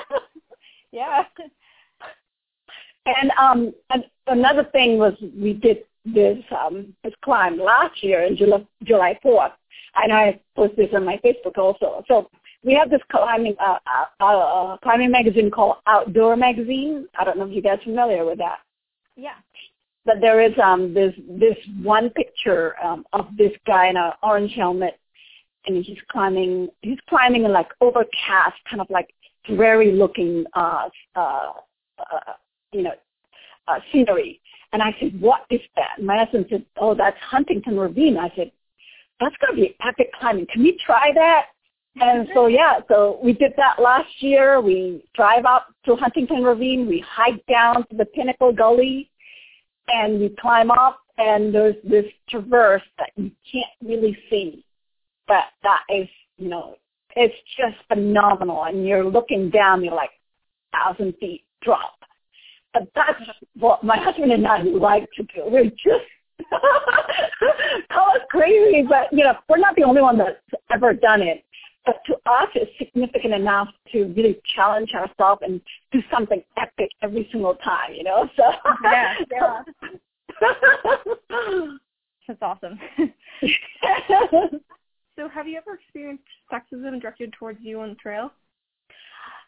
yeah. 0.92 1.24
And 3.06 3.30
um, 3.38 3.72
and 3.90 4.04
another 4.26 4.64
thing 4.72 4.98
was 4.98 5.14
we 5.36 5.54
did 5.54 5.78
this 6.04 6.38
um 6.56 6.92
this 7.04 7.12
climb 7.24 7.58
last 7.58 8.02
year 8.02 8.22
in 8.24 8.36
July 8.36 8.66
July 8.84 9.18
fourth, 9.22 9.52
and 9.96 10.12
I 10.12 10.40
posted 10.56 10.88
this 10.88 10.94
on 10.94 11.04
my 11.04 11.18
Facebook 11.24 11.58
also. 11.58 12.04
So 12.08 12.28
we 12.64 12.74
have 12.74 12.90
this 12.90 13.00
climbing 13.10 13.56
uh, 13.60 13.78
uh, 14.20 14.24
uh, 14.24 14.76
climbing 14.78 15.10
magazine 15.10 15.50
called 15.50 15.76
Outdoor 15.86 16.36
Magazine. 16.36 17.08
I 17.18 17.24
don't 17.24 17.38
know 17.38 17.46
if 17.46 17.52
you 17.52 17.62
guys 17.62 17.78
are 17.80 17.84
familiar 17.84 18.24
with 18.24 18.38
that. 18.38 18.58
Yeah. 19.16 19.34
But 20.04 20.16
there 20.20 20.40
is 20.40 20.52
um 20.62 20.94
this 20.94 21.14
this 21.28 21.56
one 21.82 22.10
picture 22.10 22.74
um, 22.82 23.04
of 23.12 23.26
this 23.36 23.52
guy 23.66 23.88
in 23.88 23.96
an 23.96 24.12
orange 24.22 24.52
helmet, 24.54 24.98
and 25.66 25.84
he's 25.84 25.98
climbing 26.10 26.68
he's 26.82 26.98
climbing 27.08 27.44
in 27.44 27.52
like 27.52 27.68
overcast, 27.80 28.56
kind 28.68 28.80
of 28.80 28.88
like 28.90 29.12
dreary 29.44 29.92
looking 29.92 30.44
uh 30.54 30.88
uh, 31.16 31.52
uh 31.98 32.32
you 32.72 32.82
know 32.82 32.94
uh, 33.68 33.78
scenery. 33.92 34.40
And 34.72 34.82
I 34.82 34.94
said, 34.98 35.20
what 35.20 35.42
is 35.50 35.60
that? 35.76 35.98
And 35.98 36.06
my 36.06 36.18
husband 36.18 36.46
said, 36.48 36.64
oh, 36.78 36.94
that's 36.94 37.18
Huntington 37.20 37.78
Ravine. 37.78 38.16
I 38.16 38.32
said, 38.34 38.50
that's 39.20 39.36
going 39.36 39.54
to 39.54 39.60
be 39.60 39.76
epic 39.86 40.10
climbing. 40.18 40.46
Can 40.50 40.62
we 40.62 40.78
try 40.84 41.12
that? 41.14 41.46
And 41.96 42.28
so 42.34 42.46
yeah, 42.46 42.80
so 42.88 43.18
we 43.22 43.32
did 43.32 43.52
that 43.56 43.80
last 43.80 44.08
year. 44.20 44.60
We 44.60 45.04
drive 45.14 45.44
up 45.44 45.68
to 45.84 45.94
Huntington 45.94 46.42
Ravine. 46.42 46.88
We 46.88 47.04
hike 47.06 47.44
down 47.46 47.86
to 47.88 47.96
the 47.96 48.06
Pinnacle 48.06 48.52
Gully, 48.52 49.10
and 49.88 50.18
we 50.18 50.34
climb 50.40 50.70
up. 50.70 51.00
And 51.18 51.54
there's 51.54 51.76
this 51.84 52.06
traverse 52.30 52.82
that 52.98 53.10
you 53.16 53.30
can't 53.50 53.66
really 53.84 54.16
see, 54.30 54.64
but 55.28 55.44
that 55.62 55.82
is, 55.94 56.08
you 56.38 56.48
know, 56.48 56.76
it's 57.14 57.34
just 57.58 57.76
phenomenal. 57.86 58.64
And 58.64 58.86
you're 58.86 59.04
looking 59.04 59.50
down, 59.50 59.84
you're 59.84 59.94
like 59.94 60.10
thousand 60.72 61.14
feet 61.20 61.44
drop. 61.60 61.98
But 62.72 62.88
that's 62.94 63.20
what 63.58 63.84
my 63.84 63.98
husband 63.98 64.32
and 64.32 64.46
I 64.46 64.62
like 64.62 65.06
to 65.16 65.22
do. 65.24 65.44
We're 65.44 65.64
just 65.64 66.08
call 67.92 68.12
us 68.12 68.22
crazy, 68.30 68.82
but 68.88 69.12
you 69.12 69.24
know, 69.24 69.34
we're 69.50 69.58
not 69.58 69.76
the 69.76 69.84
only 69.84 70.00
one 70.00 70.16
that's 70.16 70.38
ever 70.72 70.94
done 70.94 71.20
it 71.20 71.44
but 71.84 71.96
to 72.06 72.14
us 72.26 72.48
it's 72.54 72.70
significant 72.78 73.34
enough 73.34 73.68
to 73.92 74.12
really 74.16 74.40
challenge 74.54 74.92
ourselves 74.94 75.42
and 75.44 75.60
do 75.90 76.00
something 76.10 76.42
epic 76.56 76.90
every 77.02 77.28
single 77.32 77.54
time, 77.56 77.94
you 77.94 78.04
know. 78.04 78.28
So 78.36 78.52
yeah, 78.84 79.14
yeah. 79.30 79.62
That's 82.28 82.40
awesome. 82.40 82.78
so 85.16 85.28
have 85.28 85.46
you 85.48 85.58
ever 85.58 85.74
experienced 85.74 86.24
sexism 86.52 87.00
directed 87.00 87.32
towards 87.38 87.58
you 87.60 87.80
on 87.80 87.90
the 87.90 87.94
trail? 87.96 88.32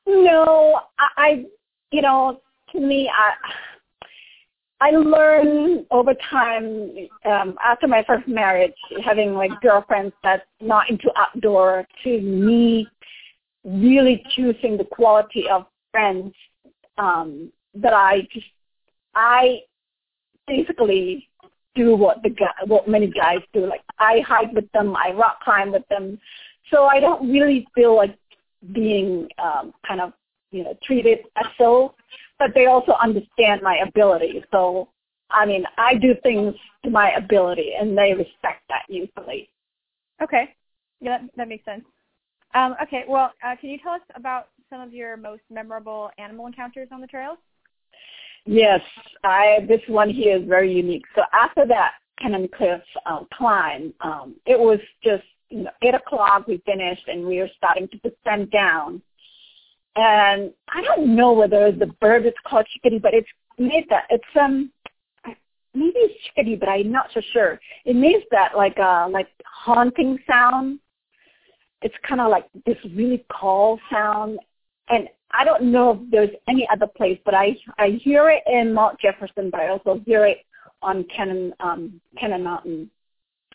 No, 0.07 0.81
I, 0.99 1.09
I 1.17 1.45
you 1.91 2.03
know, 2.03 2.41
to 2.73 2.81
me 2.81 3.11
I 3.17 3.33
I 4.85 4.91
learned 4.91 5.87
over 5.91 6.13
time 6.31 6.91
um, 7.25 7.57
after 7.65 7.89
my 7.89 8.05
first 8.07 8.29
marriage, 8.29 8.75
having 9.03 9.33
like 9.33 9.51
girlfriends 9.63 10.13
that's 10.23 10.45
not 10.61 10.91
into 10.91 11.11
outdoor, 11.17 11.87
to 12.03 12.21
me 12.21 12.87
really 13.65 14.23
choosing 14.37 14.77
the 14.77 14.85
quality 14.85 15.47
of 15.51 15.65
friends 15.91 16.35
um, 16.99 17.51
that 17.75 17.95
I 17.95 18.29
just 18.31 18.45
I 19.15 19.61
basically 20.47 21.31
do 21.75 21.97
what 21.97 22.23
the 22.23 22.29
guy, 22.29 22.53
what 22.67 22.87
many 22.87 23.07
guys 23.07 23.39
do. 23.55 23.67
Like 23.67 23.85
I 23.99 24.21
hike 24.21 24.53
with 24.53 24.71
them, 24.73 24.95
I 24.97 25.13
rock 25.13 25.41
climb 25.43 25.73
with 25.73 25.89
them, 25.89 26.19
so 26.71 26.85
I 26.85 27.01
don't 27.01 27.33
really 27.33 27.67
feel 27.75 27.97
like 27.97 28.19
being 28.75 29.29
um, 29.43 29.73
kind 29.89 30.03
of 30.03 30.13
you 30.51 30.63
know 30.63 30.77
treated 30.85 31.21
as 31.37 31.47
so 31.57 31.95
but 32.39 32.51
they 32.55 32.67
also 32.67 32.93
understand 32.93 33.63
my 33.63 33.79
ability. 33.87 34.45
So, 34.51 34.89
I 35.31 35.47
mean, 35.47 35.65
I 35.77 35.95
do 35.95 36.15
things 36.23 36.55
to 36.85 36.91
my 36.91 37.13
ability, 37.13 37.73
and 37.79 37.97
they 37.97 38.13
respect 38.13 38.63
that 38.69 38.83
usually. 38.89 39.51
Okay, 40.23 40.55
yeah, 41.01 41.19
that, 41.19 41.31
that 41.37 41.49
makes 41.49 41.65
sense. 41.65 41.85
Um, 42.55 42.77
okay, 42.83 43.05
well, 43.09 43.33
uh, 43.45 43.57
can 43.61 43.71
you 43.71 43.79
tell 43.83 43.93
us 43.93 44.01
about 44.15 44.49
some 44.71 44.81
of 44.81 44.93
your 44.93 45.17
most 45.17 45.43
memorable 45.51 46.11
animal 46.19 46.47
encounters 46.47 46.89
on 46.93 47.01
the 47.01 47.07
trails? 47.07 47.39
Yes, 48.47 48.81
I. 49.25 49.65
This 49.69 49.81
one 49.89 50.11
here 50.11 50.37
is 50.37 50.47
very 50.47 50.73
unique. 50.73 51.05
So 51.17 51.23
after 51.33 51.67
that 51.67 51.95
Cannon 52.21 52.49
Cliff 52.55 52.83
um, 53.07 53.27
climb, 53.33 53.93
um, 54.01 54.37
it 54.47 54.59
was 54.59 54.79
just 55.03 55.25
you 55.49 55.63
know, 55.63 55.71
eight 55.83 55.95
o'clock. 55.95 56.47
We 56.47 56.63
finished, 56.67 57.09
and 57.09 57.27
we 57.27 57.39
were 57.39 57.51
starting 57.57 57.89
to 57.89 57.99
descend 57.99 58.51
down 58.51 59.03
and 59.97 60.53
I 60.69 60.83
don't 60.83 61.15
know 61.15 61.33
whether 61.33 61.71
the 61.71 61.87
bird 61.87 62.27
is 62.27 62.33
called 62.47 62.67
chickadee, 62.73 62.99
but 62.99 63.15
it's 63.15 63.29
made 63.59 63.87
that 63.91 64.05
it's 64.11 64.25
um 64.41 64.71
maybe 65.75 65.95
it's 65.97 66.15
chickadee, 66.27 66.57
but 66.57 66.69
I'm 66.69 66.91
not 66.91 67.09
so 67.15 67.21
sure. 67.33 67.61
It 67.85 67.97
makes 67.97 68.25
that 68.31 68.57
like 68.57 68.79
uh 68.79 69.09
like 69.11 69.29
haunting 69.45 70.19
sound. 70.29 70.81
It's 71.83 71.95
kind 72.07 72.21
of 72.21 72.31
like 72.31 72.47
this 72.67 72.79
really 72.95 73.25
call 73.31 73.79
sound, 73.91 74.39
and 74.89 75.09
I 75.33 75.45
don't 75.45 75.65
know 75.71 75.93
if 75.93 76.11
there's 76.11 76.31
any 76.49 76.67
other 76.73 76.87
place, 76.87 77.19
but 77.25 77.35
I 77.35 77.57
I 77.79 77.99
hear 78.03 78.31
it 78.31 78.43
in 78.47 78.75
Mount 78.75 78.99
Jefferson, 79.01 79.51
but 79.51 79.61
I 79.61 79.69
also 79.69 80.01
hear 80.07 80.27
it 80.27 80.39
on 80.83 81.05
Cannon 81.15 81.53
um 81.61 82.01
Cannon 82.19 82.43
Mountain, 82.43 82.91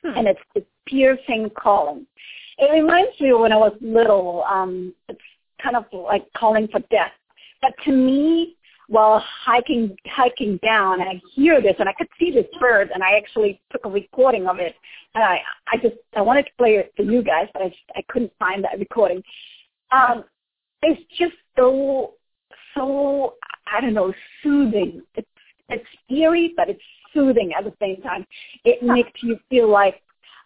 hmm. 0.03 0.17
and 0.17 0.27
it's 0.27 0.39
it's 0.55 0.67
piercing 0.87 1.49
calling. 1.57 2.05
It 2.57 2.71
reminds 2.73 3.19
me 3.19 3.31
of 3.31 3.39
when 3.39 3.53
I 3.53 3.57
was 3.57 3.73
little. 3.79 4.43
Um, 4.43 4.93
it's 5.07 5.19
kind 5.61 5.75
of 5.75 5.85
like 5.91 6.25
calling 6.37 6.67
for 6.67 6.79
death. 6.91 7.11
But 7.61 7.73
to 7.85 7.91
me, 7.91 8.55
while 8.87 9.23
hiking 9.45 9.95
hiking 10.07 10.59
down, 10.63 10.99
and 11.01 11.09
I 11.09 11.21
hear 11.35 11.61
this, 11.61 11.75
and 11.79 11.87
I 11.87 11.93
could 11.93 12.07
see 12.19 12.31
this 12.31 12.47
bird, 12.59 12.89
and 12.93 13.03
I 13.03 13.17
actually 13.17 13.61
took 13.71 13.85
a 13.85 13.89
recording 13.89 14.47
of 14.47 14.59
it, 14.59 14.73
and 15.13 15.23
I 15.23 15.39
I 15.71 15.77
just 15.77 15.95
I 16.15 16.21
wanted 16.21 16.43
to 16.43 16.51
play 16.57 16.75
it 16.75 16.91
for 16.97 17.03
you 17.03 17.21
guys, 17.21 17.47
but 17.53 17.61
I 17.61 17.69
just 17.69 17.81
I 17.95 18.01
couldn't 18.09 18.31
find 18.39 18.63
that 18.63 18.79
recording. 18.79 19.23
Um, 19.91 20.23
it's 20.81 21.01
just 21.17 21.35
so 21.55 22.13
so 22.75 23.35
I 23.67 23.81
don't 23.81 23.93
know 23.93 24.13
soothing. 24.41 25.03
It's 25.15 25.27
it's 25.69 25.85
eerie, 26.09 26.53
but 26.57 26.69
it's 26.69 26.81
soothing 27.13 27.53
at 27.57 27.63
the 27.63 27.73
same 27.79 28.01
time. 28.01 28.25
It 28.65 28.81
makes 28.81 29.11
you 29.21 29.37
feel 29.49 29.69
like 29.69 30.01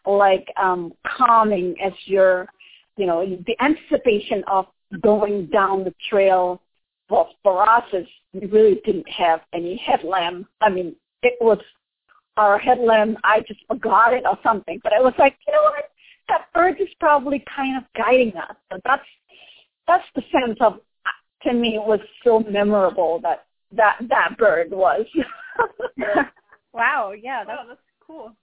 like 0.05 0.47
um 0.61 0.91
calming 1.05 1.75
as 1.81 1.93
you're 2.05 2.47
you 2.97 3.05
know 3.05 3.25
the 3.25 3.55
anticipation 3.63 4.43
of 4.47 4.65
going 5.01 5.47
down 5.47 5.83
the 5.83 5.93
trail. 6.09 6.61
Well, 7.09 7.29
for 7.43 7.67
us, 7.67 7.83
is 7.93 8.07
we 8.33 8.47
really 8.47 8.81
didn't 8.85 9.09
have 9.09 9.41
any 9.53 9.77
headlamp. 9.77 10.47
I 10.61 10.69
mean, 10.69 10.95
it 11.21 11.35
was 11.41 11.59
our 12.37 12.57
headlamp. 12.57 13.17
I 13.23 13.41
just 13.41 13.59
forgot 13.67 14.13
it 14.13 14.23
or 14.25 14.37
something. 14.43 14.79
But 14.83 14.93
I 14.93 15.01
was 15.01 15.13
like, 15.17 15.37
you 15.47 15.53
know 15.53 15.63
what? 15.63 15.89
That 16.29 16.45
bird 16.53 16.79
is 16.79 16.87
probably 16.99 17.43
kind 17.53 17.77
of 17.77 17.83
guiding 17.95 18.35
us. 18.37 18.55
So 18.71 18.79
that's 18.85 19.03
that's 19.87 20.05
the 20.15 20.23
sense 20.31 20.57
of. 20.61 20.79
To 21.43 21.51
me, 21.51 21.75
it 21.75 21.85
was 21.85 21.99
so 22.23 22.39
memorable 22.39 23.19
that 23.21 23.47
that 23.73 23.97
that 24.07 24.37
bird 24.37 24.71
was. 24.71 25.05
wow! 26.73 27.11
Yeah, 27.11 27.43
that's, 27.43 27.59
that's 27.67 27.79
cool. 28.07 28.33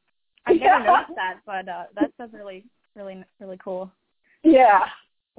I 0.47 0.53
never 0.53 0.65
yeah. 0.65 0.79
noticed 0.85 1.17
that, 1.17 1.39
but 1.47 1.67
uh, 1.67 1.85
that's 1.99 2.13
that's 2.19 2.35
really 2.35 2.67
really 2.95 3.25
really 3.41 3.59
cool. 3.65 3.91
Yeah. 4.43 4.85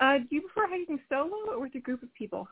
Uh, 0.00 0.18
do 0.18 0.26
you 0.30 0.42
prefer 0.42 0.66
hiking 0.68 0.98
solo 1.08 1.52
or 1.52 1.60
with 1.60 1.74
a 1.74 1.80
group 1.80 2.02
of 2.02 2.12
people? 2.14 2.48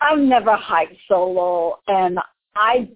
I've 0.00 0.18
never 0.18 0.54
hiked 0.56 0.96
solo, 1.08 1.78
and 1.88 2.18
I, 2.54 2.88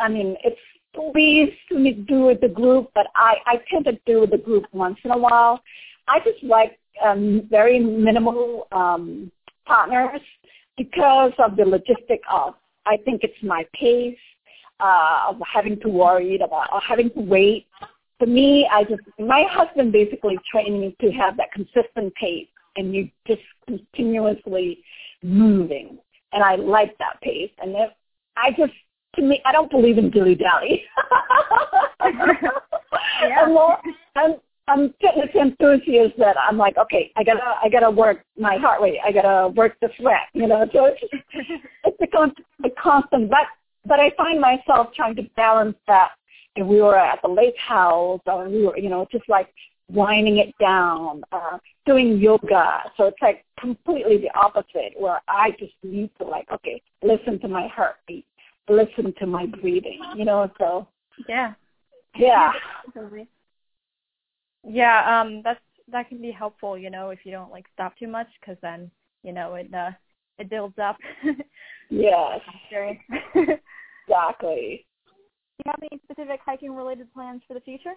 I 0.00 0.08
mean, 0.08 0.36
it's 0.42 0.56
pleased 0.94 1.56
to 1.68 1.92
do 1.92 2.22
with 2.22 2.40
the 2.40 2.48
group, 2.48 2.90
but 2.94 3.06
I, 3.14 3.36
I 3.46 3.60
tend 3.70 3.84
to 3.84 3.98
do 4.06 4.22
with 4.22 4.30
the 4.30 4.38
group 4.38 4.64
once 4.72 4.98
in 5.04 5.10
a 5.10 5.18
while. 5.18 5.60
I 6.08 6.18
just 6.20 6.42
like 6.42 6.78
um, 7.04 7.46
very 7.50 7.78
minimal 7.78 8.66
um, 8.72 9.30
partners 9.66 10.20
because 10.76 11.32
of 11.38 11.56
the 11.56 11.62
logistic 11.62 12.20
of 12.30 12.54
I 12.86 12.96
think 12.98 13.22
it's 13.24 13.42
my 13.42 13.66
pace 13.74 14.16
uh, 14.78 15.26
of 15.28 15.36
having 15.52 15.80
to 15.80 15.88
worry 15.88 16.36
about 16.36 16.72
or 16.72 16.80
having 16.80 17.10
to 17.10 17.20
wait 17.20 17.66
for 18.18 18.26
me, 18.26 18.68
I 18.70 18.84
just 18.84 19.02
my 19.18 19.44
husband 19.50 19.92
basically 19.92 20.38
trained 20.50 20.80
me 20.80 20.96
to 21.00 21.10
have 21.12 21.36
that 21.36 21.52
consistent 21.52 22.14
pace, 22.14 22.48
and 22.76 22.94
you 22.94 23.10
just 23.26 23.42
continuously 23.66 24.82
moving. 25.22 25.98
and 26.32 26.42
I 26.42 26.56
like 26.56 26.96
that 26.98 27.20
pace. 27.22 27.50
And 27.60 27.74
if 27.76 27.90
I 28.36 28.50
just 28.50 28.72
to 29.16 29.22
me, 29.22 29.40
I 29.44 29.52
don't 29.52 29.70
believe 29.70 29.98
in 29.98 30.10
dilly 30.10 30.34
dally. 30.34 30.84
yeah. 32.02 33.40
I'm, 33.42 33.54
more, 33.54 33.78
I'm 34.14 34.34
I'm 34.68 34.94
fitness 35.00 35.30
enthusiast 35.34 36.14
that 36.18 36.36
I'm 36.38 36.58
like, 36.58 36.76
okay, 36.76 37.12
I 37.16 37.24
gotta 37.24 37.54
I 37.62 37.68
gotta 37.68 37.90
work 37.90 38.24
my 38.38 38.56
heart 38.56 38.82
rate, 38.82 38.98
I 39.04 39.12
gotta 39.12 39.48
work 39.48 39.76
the 39.80 39.88
sweat, 39.98 40.28
you 40.32 40.46
know. 40.46 40.68
So 40.72 40.86
it's 40.86 41.00
it's 41.84 41.96
a, 42.00 42.06
con- 42.06 42.34
a 42.64 42.70
constant, 42.70 43.30
but 43.30 43.46
but 43.86 44.00
I 44.00 44.10
find 44.16 44.40
myself 44.40 44.88
trying 44.94 45.16
to 45.16 45.22
balance 45.36 45.76
that. 45.86 46.10
If 46.56 46.66
we 46.66 46.80
were 46.80 46.98
at 46.98 47.20
the 47.22 47.28
lake 47.28 47.58
house, 47.58 48.20
or 48.26 48.48
we 48.48 48.66
were, 48.66 48.78
you 48.78 48.88
know, 48.88 49.06
just 49.12 49.28
like 49.28 49.52
winding 49.88 50.38
it 50.38 50.54
down, 50.58 51.22
uh, 51.32 51.58
doing 51.84 52.18
yoga. 52.18 52.82
So 52.96 53.04
it's 53.04 53.20
like 53.22 53.44
completely 53.60 54.18
the 54.18 54.30
opposite, 54.36 54.94
where 54.98 55.20
I 55.28 55.50
just 55.58 55.74
need 55.82 56.10
to 56.18 56.24
like, 56.24 56.50
okay, 56.50 56.82
listen 57.02 57.38
to 57.40 57.48
my 57.48 57.68
heartbeat, 57.68 58.26
listen 58.68 59.14
to 59.18 59.26
my 59.26 59.46
breathing, 59.46 60.00
you 60.16 60.24
know. 60.24 60.50
So 60.58 60.88
yeah, 61.28 61.54
yeah. 62.16 62.52
Yeah, 64.68 65.20
um, 65.20 65.42
that's 65.44 65.60
that 65.88 66.08
can 66.08 66.20
be 66.20 66.32
helpful, 66.32 66.76
you 66.76 66.90
know, 66.90 67.10
if 67.10 67.20
you 67.24 67.32
don't 67.32 67.52
like 67.52 67.66
stop 67.74 67.96
too 67.96 68.08
much, 68.08 68.28
because 68.40 68.56
then 68.62 68.90
you 69.22 69.32
know 69.32 69.54
it 69.54 69.72
uh 69.72 69.90
it 70.38 70.50
builds 70.50 70.78
up. 70.78 70.96
yes. 71.90 72.40
exactly. 74.08 74.84
You 75.66 75.72
have 75.72 75.90
any 75.90 76.00
specific 76.04 76.38
hiking 76.46 76.76
related 76.76 77.12
plans 77.12 77.42
for 77.48 77.54
the 77.54 77.60
future? 77.60 77.94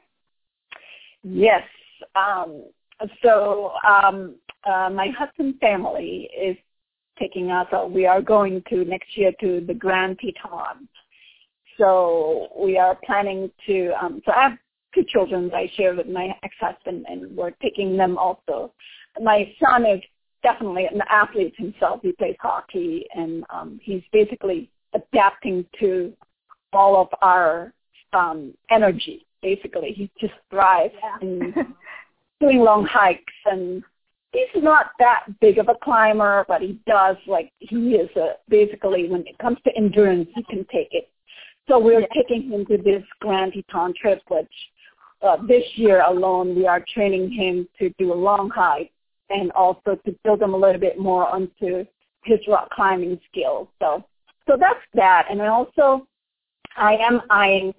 Yes. 1.21 1.61
Um, 2.15 2.63
so 3.21 3.73
um, 3.87 4.37
uh, 4.65 4.89
my 4.89 5.09
husband's 5.15 5.59
family 5.59 6.27
is 6.35 6.57
taking 7.19 7.51
us. 7.51 7.67
Uh, 7.71 7.85
we 7.85 8.07
are 8.07 8.23
going 8.23 8.63
to 8.69 8.85
next 8.85 9.15
year 9.15 9.31
to 9.41 9.63
the 9.67 9.75
Grand 9.75 10.17
Teton. 10.17 10.87
So 11.77 12.47
we 12.57 12.79
are 12.79 12.97
planning 13.05 13.51
to. 13.67 13.91
Um, 14.01 14.19
so 14.25 14.31
I 14.31 14.49
have 14.49 14.57
two 14.95 15.03
children 15.07 15.51
I 15.53 15.69
share 15.77 15.93
with 15.93 16.07
my 16.07 16.29
ex-husband, 16.41 17.05
and 17.07 17.37
we're 17.37 17.51
taking 17.61 17.95
them 17.95 18.17
also. 18.17 18.73
My 19.21 19.47
son 19.63 19.85
is 19.85 20.01
definitely 20.41 20.87
an 20.87 21.03
athlete 21.07 21.53
himself. 21.55 21.99
He 22.01 22.13
plays 22.13 22.35
hockey, 22.39 23.05
and 23.13 23.43
um, 23.51 23.79
he's 23.83 24.01
basically 24.11 24.71
adapting 24.95 25.67
to 25.79 26.11
all 26.73 27.01
of 27.01 27.07
our 27.21 27.73
um, 28.13 28.53
energy. 28.69 29.25
Basically, 29.41 29.93
he 29.93 30.11
just 30.19 30.33
thrives 30.49 30.93
yeah. 31.01 31.17
in 31.21 31.53
doing 32.41 32.59
long 32.59 32.85
hikes, 32.85 33.33
and 33.45 33.83
he's 34.33 34.63
not 34.63 34.87
that 34.99 35.25
big 35.39 35.57
of 35.57 35.69
a 35.69 35.75
climber, 35.83 36.45
but 36.47 36.61
he 36.61 36.79
does 36.85 37.15
like 37.27 37.51
he 37.59 37.95
is 37.95 38.09
a 38.17 38.33
basically 38.49 39.07
when 39.07 39.21
it 39.21 39.37
comes 39.39 39.57
to 39.65 39.75
endurance, 39.77 40.29
he 40.35 40.43
can 40.43 40.65
take 40.71 40.89
it. 40.91 41.09
So 41.67 41.79
we're 41.79 42.01
yeah. 42.01 42.07
taking 42.15 42.49
him 42.49 42.65
to 42.65 42.77
this 42.77 43.03
Grand 43.21 43.53
Teton 43.53 43.93
trip, 43.99 44.21
which 44.27 44.51
uh, 45.21 45.37
this 45.47 45.63
year 45.75 46.01
alone, 46.01 46.55
we 46.55 46.65
are 46.65 46.83
training 46.93 47.31
him 47.31 47.67
to 47.77 47.89
do 47.97 48.13
a 48.13 48.15
long 48.15 48.49
hike 48.49 48.91
and 49.29 49.51
also 49.51 49.95
to 50.05 50.15
build 50.23 50.41
him 50.41 50.53
a 50.53 50.57
little 50.57 50.79
bit 50.79 50.97
more 50.97 51.27
onto 51.27 51.85
his 52.23 52.39
rock 52.47 52.69
climbing 52.71 53.19
skills. 53.31 53.67
So, 53.79 54.03
so 54.47 54.57
that's 54.59 54.79
that. 54.95 55.27
And 55.29 55.41
I 55.41 55.47
also, 55.47 56.07
I 56.79 56.95
am 56.95 57.21
eyeing. 57.29 57.73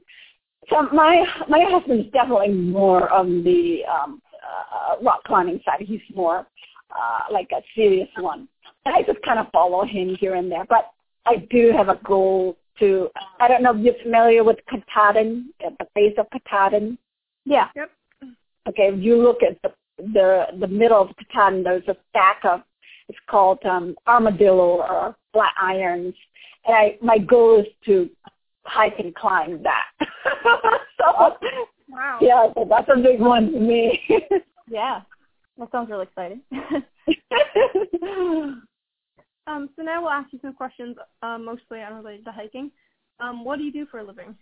So 0.69 0.83
my 0.92 1.25
my 1.49 1.64
husband 1.69 2.07
is 2.07 2.12
definitely 2.12 2.52
more 2.52 3.11
on 3.11 3.42
the 3.42 3.80
um, 3.92 4.21
uh, 4.47 5.02
rock 5.02 5.25
climbing 5.25 5.61
side. 5.64 5.80
He's 5.80 6.00
more 6.14 6.47
uh, 6.90 7.33
like 7.33 7.49
a 7.52 7.62
serious 7.75 8.09
one. 8.19 8.49
And 8.85 8.95
I 8.95 9.02
just 9.02 9.23
kind 9.23 9.38
of 9.38 9.47
follow 9.52 9.85
him 9.85 10.16
here 10.19 10.35
and 10.35 10.50
there. 10.50 10.64
But 10.69 10.90
I 11.26 11.47
do 11.50 11.73
have 11.76 11.88
a 11.88 11.99
goal 12.04 12.57
to. 12.78 13.09
I 13.40 13.49
don't 13.49 13.62
know 13.62 13.76
if 13.76 13.85
you're 13.85 14.02
familiar 14.02 14.45
with 14.45 14.59
Katahdin, 14.69 15.50
the 15.61 15.87
base 15.95 16.14
of 16.19 16.26
Katahdin. 16.30 16.99
Yeah. 17.45 17.69
Yep. 17.75 17.90
Okay, 18.69 18.90
if 18.92 19.02
you 19.02 19.16
look 19.16 19.38
at 19.42 19.61
the 19.62 19.73
the 20.12 20.46
the 20.61 20.68
middle 20.68 21.01
of 21.01 21.09
Katahdin, 21.16 21.62
there's 21.62 21.88
a 21.88 21.96
stack 22.11 22.44
of 22.44 22.61
it's 23.09 23.18
called 23.29 23.59
um, 23.64 23.96
armadillo 24.07 24.83
or 24.83 25.16
flat 25.33 25.53
irons, 25.61 26.14
and 26.66 26.77
I 26.77 26.98
my 27.03 27.18
goal 27.18 27.61
is 27.61 27.66
to 27.87 28.09
hike 28.70 28.98
and 28.98 29.14
climb 29.14 29.62
that. 29.62 29.87
so, 30.98 31.37
wow. 31.88 32.18
Yeah, 32.20 32.48
so 32.54 32.66
that's 32.68 32.88
a 32.94 33.00
big 33.00 33.20
one 33.20 33.52
for 33.52 33.61
me. 33.61 34.00
yeah, 34.68 35.00
that 35.59 35.70
sounds 35.72 35.90
really 35.90 36.04
exciting. 36.04 36.40
um, 39.46 39.68
so 39.76 39.83
now 39.83 40.02
we'll 40.02 40.11
ask 40.11 40.33
you 40.33 40.38
some 40.42 40.54
questions, 40.54 40.96
um, 41.22 41.44
mostly 41.44 41.83
unrelated 41.83 42.24
to 42.24 42.33
hiking. 42.33 42.70
Um, 43.18 43.44
what 43.44 43.59
do 43.59 43.64
you 43.64 43.72
do 43.72 43.87
for 43.90 43.98
a 43.98 44.04
living? 44.04 44.37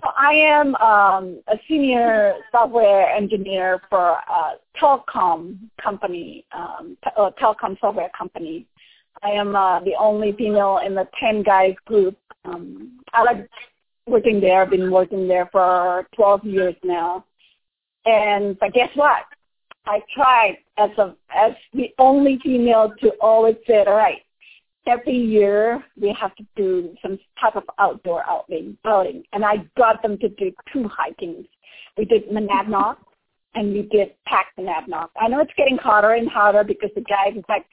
So 0.00 0.10
I 0.14 0.32
am 0.32 0.74
um, 0.76 1.40
a 1.48 1.56
senior 1.66 2.34
software 2.52 3.08
engineer 3.08 3.80
for 3.88 4.10
a 4.10 4.56
telecom 4.78 5.58
company, 5.82 6.44
um, 6.52 6.98
a 7.16 7.20
uh, 7.20 7.30
telecom 7.40 7.80
software 7.80 8.10
company. 8.16 8.66
I 9.22 9.30
am 9.30 9.56
uh, 9.56 9.80
the 9.80 9.94
only 9.98 10.32
female 10.32 10.80
in 10.84 10.94
the 10.94 11.08
10 11.18 11.42
guys 11.42 11.74
group. 11.86 12.18
Um, 12.46 13.00
I 13.12 13.22
like 13.22 13.48
working 14.06 14.40
there. 14.40 14.62
I've 14.62 14.70
been 14.70 14.90
working 14.90 15.28
there 15.28 15.48
for 15.52 16.06
12 16.14 16.44
years 16.44 16.74
now. 16.84 17.24
And 18.04 18.58
but 18.58 18.72
guess 18.72 18.90
what? 18.94 19.24
I 19.86 20.00
tried 20.14 20.58
as 20.78 20.90
a 20.98 21.14
as 21.34 21.52
the 21.72 21.92
only 21.98 22.38
female 22.42 22.92
to 23.00 23.10
always 23.20 23.56
say, 23.66 23.84
all 23.84 23.94
right, 23.94 24.22
every 24.86 25.16
year 25.16 25.82
we 26.00 26.16
have 26.18 26.34
to 26.36 26.46
do 26.56 26.94
some 27.02 27.18
type 27.40 27.56
of 27.56 27.64
outdoor 27.78 28.24
outing, 28.28 28.76
outing. 28.84 29.24
and 29.32 29.44
I 29.44 29.66
got 29.76 30.02
them 30.02 30.18
to 30.18 30.28
do 30.28 30.52
two 30.72 30.88
hikings. 30.88 31.46
We 31.96 32.04
did 32.04 32.28
Monadnock 32.30 32.96
and 33.54 33.72
we 33.72 33.82
did 33.82 34.12
Pack 34.26 34.46
Monadnock. 34.58 35.08
I 35.20 35.28
know 35.28 35.40
it's 35.40 35.52
getting 35.56 35.78
hotter 35.78 36.12
and 36.12 36.28
hotter 36.28 36.62
because 36.62 36.90
the 36.94 37.00
guys 37.02 37.36
is 37.36 37.44
like, 37.48 37.64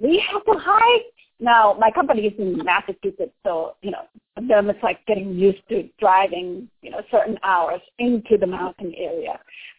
we 0.00 0.22
have 0.30 0.44
to 0.44 0.52
hike. 0.58 1.06
Now 1.40 1.76
my 1.78 1.90
company 1.90 2.22
is 2.26 2.38
in 2.38 2.64
Massachusetts, 2.64 3.32
so 3.44 3.76
you 3.82 3.90
know 3.90 4.06
them 4.46 4.70
it's 4.70 4.82
like 4.82 5.04
getting 5.06 5.34
used 5.34 5.66
to 5.68 5.88
driving, 5.98 6.68
you 6.82 6.90
know, 6.90 7.00
certain 7.10 7.38
hours 7.42 7.80
into 7.98 8.36
the 8.38 8.46
mountain 8.46 8.94
area. 8.96 9.38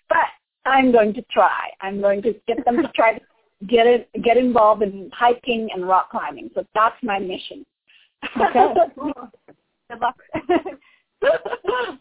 But 0.10 0.28
I'm 0.65 0.91
going 0.91 1.13
to 1.13 1.22
try. 1.32 1.69
I'm 1.82 2.02
going 2.02 2.22
to 2.24 2.34
get 2.48 2.63
them 2.65 2.78
to 2.78 2.88
try 2.95 3.17
to 3.17 3.22
get 3.67 3.88
it 3.88 4.10
get 4.24 4.38
involved 4.38 4.84
in 4.84 5.10
hiking 5.13 5.69
and 5.74 5.88
rock 5.88 6.12
climbing. 6.12 6.50
So 6.56 6.65
that's 6.74 6.95
my 7.04 7.19
mission. 7.19 7.65
Okay. 8.39 8.74
Good 9.89 10.00
luck. 10.02 10.17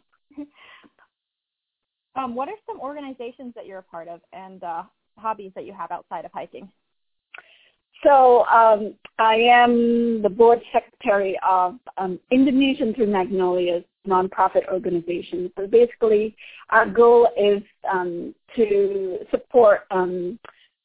um, 2.17 2.35
what 2.35 2.49
are 2.49 2.55
some 2.67 2.81
organizations 2.81 3.55
that 3.55 3.67
you're 3.67 3.79
a 3.79 3.83
part 3.83 4.09
of 4.09 4.21
and 4.33 4.63
uh, 4.63 4.83
hobbies 5.17 5.53
that 5.55 5.65
you 5.65 5.73
have 5.73 5.91
outside 5.91 6.25
of 6.25 6.33
hiking? 6.33 6.69
So 8.05 8.45
um, 8.47 8.95
I 9.19 9.35
am 9.35 10.23
the 10.23 10.29
board 10.29 10.61
secretary 10.73 11.39
of 11.49 11.77
um, 11.97 12.21
Indonesian 12.31 12.95
Through 12.95 13.09
Magnolias 13.09 13.85
nonprofit 14.07 14.67
organization. 14.73 15.53
So 15.57 15.67
basically, 15.67 16.35
our 16.71 16.89
goal 16.89 17.29
is 17.37 17.63
um, 17.91 18.35
to 18.57 19.19
support 19.31 19.81
um, 19.91 20.39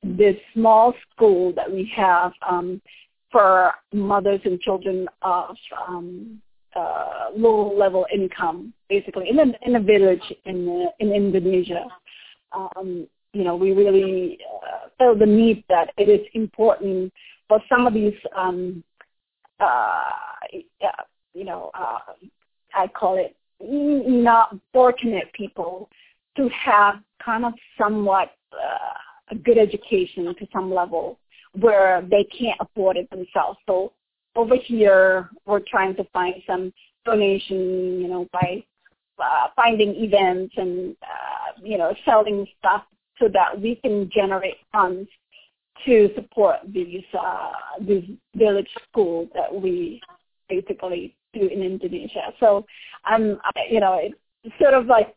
this 0.03 0.35
small 0.53 0.93
school 1.11 1.53
that 1.53 1.71
we 1.71 1.91
have 1.95 2.33
um, 2.47 2.81
for 3.31 3.73
mothers 3.93 4.41
and 4.43 4.59
children 4.59 5.07
of 5.21 5.55
um, 5.87 6.41
uh, 6.75 7.29
low 7.35 7.73
level 7.75 8.05
income, 8.13 8.73
basically 8.89 9.29
in 9.29 9.39
a 9.39 9.45
in 9.61 9.75
a 9.75 9.79
village 9.79 10.33
in 10.45 10.89
in 10.99 11.13
Indonesia. 11.13 11.85
You 13.33 13.43
know, 13.43 13.55
we 13.55 13.71
really 13.71 14.39
uh, 14.63 14.89
felt 14.97 15.19
the 15.19 15.25
need 15.25 15.63
that 15.69 15.91
it 15.97 16.09
is 16.09 16.25
important 16.33 17.11
for 17.47 17.59
some 17.67 17.87
of 17.87 17.93
these, 17.93 18.13
um, 18.35 18.83
uh, 19.59 20.11
you 21.33 21.43
know, 21.43 21.71
uh, 21.73 21.99
I 22.75 22.87
call 22.87 23.17
it 23.17 23.35
not 23.59 24.55
fortunate 24.71 25.31
people 25.33 25.89
to 26.37 26.49
have 26.49 26.95
kind 27.23 27.45
of 27.45 27.53
somewhat 27.77 28.31
uh, 28.51 29.31
a 29.31 29.35
good 29.35 29.57
education 29.57 30.25
to 30.25 30.47
some 30.51 30.73
level 30.73 31.19
where 31.59 32.01
they 32.09 32.23
can't 32.25 32.59
afford 32.59 32.97
it 32.97 33.09
themselves. 33.09 33.57
So 33.67 33.93
over 34.35 34.55
here, 34.55 35.29
we're 35.45 35.61
trying 35.67 35.95
to 35.95 36.03
find 36.05 36.35
some 36.47 36.73
donation, 37.05 38.01
you 38.01 38.07
know, 38.07 38.27
by 38.31 38.63
uh, 39.19 39.47
finding 39.55 39.95
events 39.95 40.53
and, 40.57 40.95
uh, 41.03 41.61
you 41.63 41.77
know, 41.77 41.93
selling 42.05 42.47
stuff 42.59 42.83
so 43.19 43.27
that 43.33 43.59
we 43.59 43.75
can 43.75 44.09
generate 44.13 44.57
funds 44.71 45.09
to 45.85 46.09
support 46.15 46.57
these 46.67 47.03
uh, 47.19 47.51
these 47.81 48.09
village 48.35 48.69
schools 48.89 49.29
that 49.33 49.53
we 49.53 50.01
basically 50.49 51.15
do 51.33 51.47
in 51.47 51.61
Indonesia. 51.61 52.33
So, 52.39 52.65
um, 53.11 53.39
you 53.69 53.79
know, 53.79 53.99
it's 54.01 54.55
sort 54.59 54.73
of 54.73 54.85
like 54.85 55.15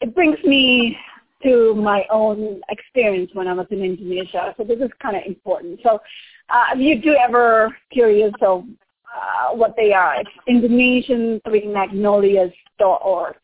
it 0.00 0.14
brings 0.14 0.42
me 0.44 0.96
to 1.42 1.74
my 1.74 2.04
own 2.10 2.60
experience 2.70 3.30
when 3.34 3.48
I 3.48 3.52
was 3.52 3.66
in 3.70 3.82
Indonesia. 3.82 4.54
So 4.56 4.64
this 4.64 4.78
is 4.78 4.90
kind 5.00 5.16
of 5.16 5.22
important. 5.26 5.80
So 5.82 6.00
uh, 6.48 6.64
if 6.74 6.80
you 6.80 7.00
do 7.00 7.16
ever 7.16 7.74
curious 7.90 8.32
of 8.42 8.64
uh, 8.64 9.54
what 9.54 9.74
they 9.76 9.92
are, 9.92 10.20
it's 10.20 10.30
Indonesian 10.46 11.40
Three 11.46 11.66
Magnolias.org. 11.66 13.36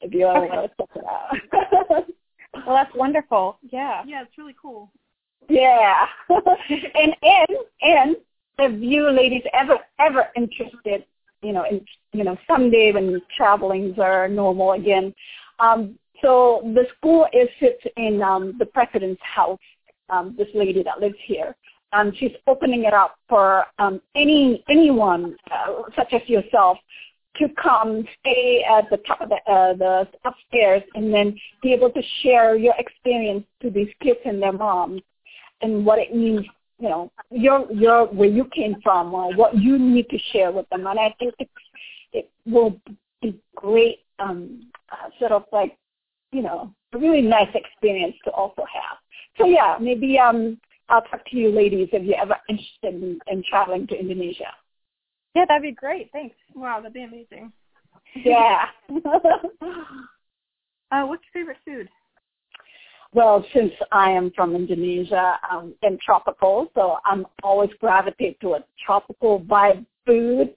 If 0.00 0.14
you 0.14 0.26
ever 0.26 0.46
okay. 0.46 0.56
want 0.56 0.70
to 0.70 0.86
check 0.86 0.90
it 0.96 1.90
out. 1.90 2.04
well, 2.68 2.76
that's 2.76 2.94
wonderful. 2.94 3.58
Yeah. 3.62 4.02
Yeah, 4.06 4.22
it's 4.22 4.36
really 4.36 4.54
cool. 4.60 4.90
Yeah. 5.48 6.04
and 6.28 7.14
and 7.22 7.58
and 7.80 8.16
if 8.58 8.82
you 8.82 9.10
ladies 9.10 9.42
ever 9.54 9.78
ever 9.98 10.26
interested, 10.36 11.06
you 11.40 11.52
know, 11.54 11.64
in 11.64 11.80
you 12.12 12.24
know, 12.24 12.36
someday 12.46 12.92
when 12.92 13.22
travelings 13.34 13.98
are 13.98 14.28
normal 14.28 14.72
again, 14.72 15.14
um, 15.60 15.98
so 16.20 16.60
the 16.74 16.84
school 16.98 17.26
is 17.32 17.48
sits 17.58 17.82
in 17.96 18.22
um, 18.22 18.54
the 18.58 18.66
president's 18.66 19.22
house. 19.22 19.58
Um, 20.10 20.34
this 20.36 20.48
lady 20.54 20.82
that 20.82 21.00
lives 21.00 21.18
here, 21.24 21.54
um, 21.92 22.12
she's 22.18 22.32
opening 22.46 22.84
it 22.84 22.92
up 22.92 23.16
for 23.30 23.64
um, 23.78 24.00
any 24.14 24.62
anyone 24.68 25.36
uh, 25.50 25.82
such 25.96 26.12
as 26.12 26.22
yourself 26.28 26.76
to 27.38 27.48
come 27.62 28.04
stay 28.20 28.64
at 28.68 28.88
the 28.90 28.98
top 28.98 29.20
of 29.20 29.28
the, 29.28 29.36
uh, 29.50 29.74
the 29.74 30.08
upstairs 30.24 30.82
and 30.94 31.12
then 31.12 31.38
be 31.62 31.72
able 31.72 31.90
to 31.90 32.02
share 32.22 32.56
your 32.56 32.74
experience 32.78 33.44
to 33.62 33.70
these 33.70 33.88
kids 34.02 34.18
and 34.24 34.42
their 34.42 34.52
moms 34.52 35.00
and 35.62 35.84
what 35.84 35.98
it 35.98 36.14
means 36.14 36.44
you 36.78 36.88
know 36.88 37.10
your 37.30 37.70
your 37.72 38.06
where 38.06 38.28
you 38.28 38.44
came 38.54 38.76
from 38.82 39.12
or 39.14 39.34
what 39.34 39.56
you 39.56 39.78
need 39.78 40.08
to 40.10 40.18
share 40.32 40.52
with 40.52 40.68
them. 40.70 40.86
And 40.86 40.98
i 40.98 41.14
think 41.18 41.34
it, 41.38 41.48
it 42.12 42.30
will 42.46 42.80
be 43.20 43.38
great 43.56 44.00
um 44.18 44.68
uh, 44.92 45.08
sort 45.18 45.32
of 45.32 45.44
like 45.52 45.76
you 46.32 46.42
know 46.42 46.72
a 46.92 46.98
really 46.98 47.22
nice 47.22 47.54
experience 47.54 48.14
to 48.24 48.30
also 48.30 48.62
have. 48.72 48.98
So 49.36 49.46
yeah 49.46 49.76
maybe 49.80 50.18
um 50.18 50.58
i'll 50.88 51.02
talk 51.02 51.24
to 51.26 51.36
you 51.36 51.50
ladies 51.50 51.88
if 51.92 52.02
you're 52.04 52.20
ever 52.20 52.36
interested 52.48 52.94
in, 52.94 53.18
in 53.26 53.42
traveling 53.48 53.86
to 53.86 53.98
indonesia 53.98 54.52
yeah 55.38 55.44
that'd 55.46 55.62
be 55.62 55.72
great. 55.72 56.10
Thanks. 56.12 56.36
Wow 56.54 56.80
that'd 56.80 56.92
be 56.92 57.04
amazing. 57.04 57.52
Yeah. 58.16 58.64
Uh 60.90 61.02
what's 61.02 61.22
your 61.34 61.42
favorite 61.42 61.58
food? 61.66 61.86
Well, 63.12 63.44
since 63.54 63.72
I 63.90 64.10
am 64.10 64.30
from 64.34 64.54
Indonesia 64.54 65.38
um, 65.50 65.74
and 65.82 65.98
tropical, 66.00 66.70
so 66.74 66.96
I'm 67.06 67.26
always 67.42 67.70
gravitate 67.80 68.38
to 68.40 68.54
a 68.54 68.64
tropical 68.84 69.40
vibe 69.40 69.84
food. 70.06 70.54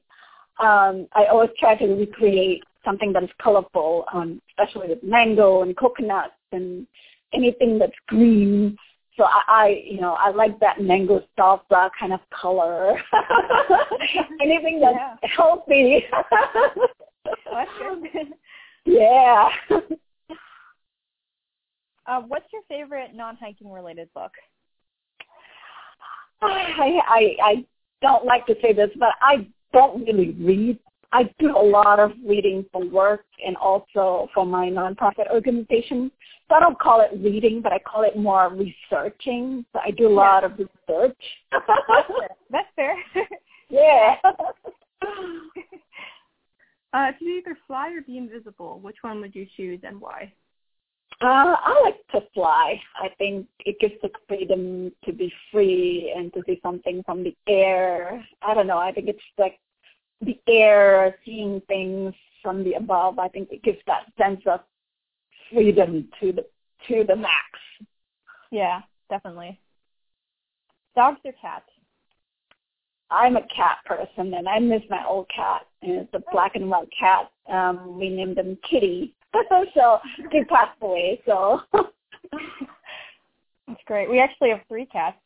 Um, 0.60 1.08
I 1.14 1.26
always 1.32 1.50
try 1.58 1.76
to 1.76 1.86
recreate 1.86 2.64
something 2.84 3.14
that 3.14 3.24
is 3.24 3.30
colorful, 3.42 4.06
um, 4.14 4.42
especially 4.50 4.90
with 4.90 5.04
mango 5.04 5.62
and 5.62 5.78
coconut 5.78 6.34
and 6.52 6.86
anything 7.34 7.80
that's 7.80 7.94
green. 8.08 8.78
So 9.18 9.26
I, 9.26 9.42
I, 9.48 9.84
you 9.86 10.00
know, 10.00 10.14
I 10.14 10.32
like 10.32 10.60
that 10.62 10.82
mango 10.82 11.22
salsa 11.38 11.90
kind 12.00 12.14
of 12.14 12.22
color. 12.30 12.96
anything 14.42 14.80
that's 14.80 14.96
yeah. 14.96 15.16
healthy. 15.36 16.06
yeah. 18.86 19.50
Uh, 22.08 22.22
what's 22.28 22.46
your 22.52 22.62
favorite 22.68 23.14
non-hiking 23.14 23.72
related 23.72 24.12
book? 24.14 24.32
I, 26.42 27.00
I 27.08 27.36
I 27.44 27.66
don't 28.02 28.26
like 28.26 28.46
to 28.48 28.56
say 28.62 28.74
this, 28.74 28.90
but 28.98 29.10
I 29.22 29.48
don't 29.74 30.04
really 30.04 30.32
read. 30.32 30.80
I 31.14 31.24
do 31.40 31.56
a 31.58 31.62
lot 31.62 32.00
of 32.00 32.12
reading 32.26 32.66
for 32.72 32.86
work 32.86 33.26
and 33.46 33.58
also 33.58 34.30
for 34.34 34.46
my 34.46 34.70
nonprofit 34.70 35.30
organization. 35.32 36.10
So 36.48 36.56
I 36.56 36.62
don't 36.62 36.80
call 36.80 37.02
it 37.02 37.12
reading, 37.22 37.62
but 37.62 37.74
I 37.74 37.80
call 37.80 38.04
it 38.04 38.16
more 38.18 38.50
researching. 38.50 39.66
So 39.74 39.80
I 39.84 39.92
do 39.92 40.08
a 40.08 40.10
lot 40.10 40.44
of 40.44 40.54
research. 40.54 41.18
That's 42.50 42.68
fair. 42.76 42.96
yeah. 43.70 44.16
uh, 46.94 47.12
to 47.12 47.26
either 47.26 47.58
fly 47.68 47.92
or 47.92 48.02
be 48.02 48.18
invisible, 48.18 48.80
which 48.80 48.98
one 49.02 49.20
would 49.20 49.36
you 49.36 49.46
choose 49.58 49.82
and 49.84 50.00
why? 50.00 50.32
Uh, 51.22 51.56
I 51.60 51.82
like 51.84 52.08
to 52.14 52.28
fly. 52.34 52.82
I 52.96 53.10
think 53.18 53.48
it 53.66 53.78
gives 53.80 53.94
the 54.02 54.10
freedom 54.28 54.92
to 55.06 55.14
be 55.14 55.32
free 55.52 56.12
and 56.16 56.34
to 56.34 56.42
see 56.48 56.60
something 56.64 57.04
from 57.06 57.24
the 57.24 57.36
air. 57.48 58.26
I 58.42 58.56
don't 58.56 58.66
know. 58.66 58.80
I 58.80 58.92
think 58.92 59.08
it's 59.08 59.20
like 59.38 59.60
the 60.22 60.40
air, 60.48 61.16
seeing 61.26 61.62
things 61.68 62.14
from 62.42 62.64
the 62.64 62.74
above. 62.74 63.20
I 63.20 63.28
think 63.28 63.50
it 63.52 63.64
gives 63.64 63.80
that 63.88 64.12
sense 64.18 64.42
of 64.46 64.62
freedom 65.52 66.08
to 66.20 66.32
the 66.32 66.46
to 66.88 67.04
the 67.08 67.16
max. 67.16 67.60
Yeah, 68.52 68.82
definitely. 69.10 69.60
Dogs 70.96 71.20
or 71.24 71.34
cats? 71.42 71.66
I'm 73.10 73.36
a 73.36 73.46
cat 73.56 73.78
person, 73.86 74.34
and 74.34 74.48
I 74.48 74.60
miss 74.60 74.82
my 74.90 75.06
old 75.06 75.30
cat. 75.36 75.68
And 75.82 75.92
it's 75.94 76.14
a 76.14 76.24
black 76.32 76.56
and 76.56 76.70
white 76.70 76.90
cat. 76.98 77.30
Um, 77.50 77.98
we 78.00 78.10
named 78.10 78.38
him 78.38 78.58
Kitty 78.70 79.14
so 79.74 80.00
he 80.32 80.44
passed 80.46 80.78
away. 80.82 81.22
So 81.26 81.62
that's 83.68 83.82
great. 83.86 84.10
We 84.10 84.20
actually 84.20 84.50
have 84.50 84.62
three 84.68 84.86
cats. 84.86 85.18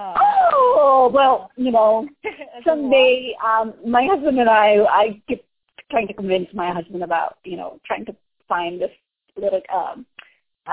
Um, 0.00 0.14
oh 0.16 1.10
well, 1.12 1.50
you 1.56 1.70
know, 1.70 2.08
someday 2.66 3.34
um, 3.44 3.74
my 3.86 4.06
husband 4.06 4.40
and 4.40 4.48
I, 4.48 4.78
I 4.88 5.22
keep 5.28 5.44
trying 5.90 6.08
to 6.08 6.14
convince 6.14 6.48
my 6.54 6.72
husband 6.72 7.02
about 7.02 7.36
you 7.44 7.58
know 7.58 7.78
trying 7.86 8.06
to 8.06 8.16
find 8.48 8.80
this 8.80 8.90
little 9.36 9.60
um, 9.74 10.06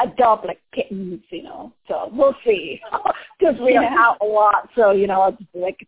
adopt 0.02 0.46
like 0.46 0.62
kittens, 0.74 1.22
you 1.30 1.44
know. 1.44 1.74
So 1.90 2.10
we'll 2.14 2.36
see 2.46 2.80
because 3.40 3.60
we 3.60 3.76
are 3.76 3.84
out 3.84 4.18
a 4.22 4.26
lot. 4.26 4.70
So 4.76 4.92
you 4.92 5.08
know, 5.08 5.26
it's 5.26 5.42
like 5.54 5.86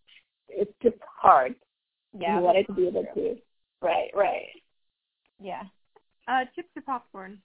it's, 0.49 0.71
just 0.83 0.97
hard. 1.01 1.55
Yeah, 2.19 2.37
we 2.37 2.43
wanted 2.43 2.67
to 2.67 2.73
be 2.73 2.87
able 2.87 3.05
to. 3.15 3.37
Right, 3.81 4.09
right. 4.13 4.47
Yeah. 5.41 5.63
Uh, 6.27 6.43
chips 6.55 6.69
or 6.75 6.81
popcorn? 6.81 7.39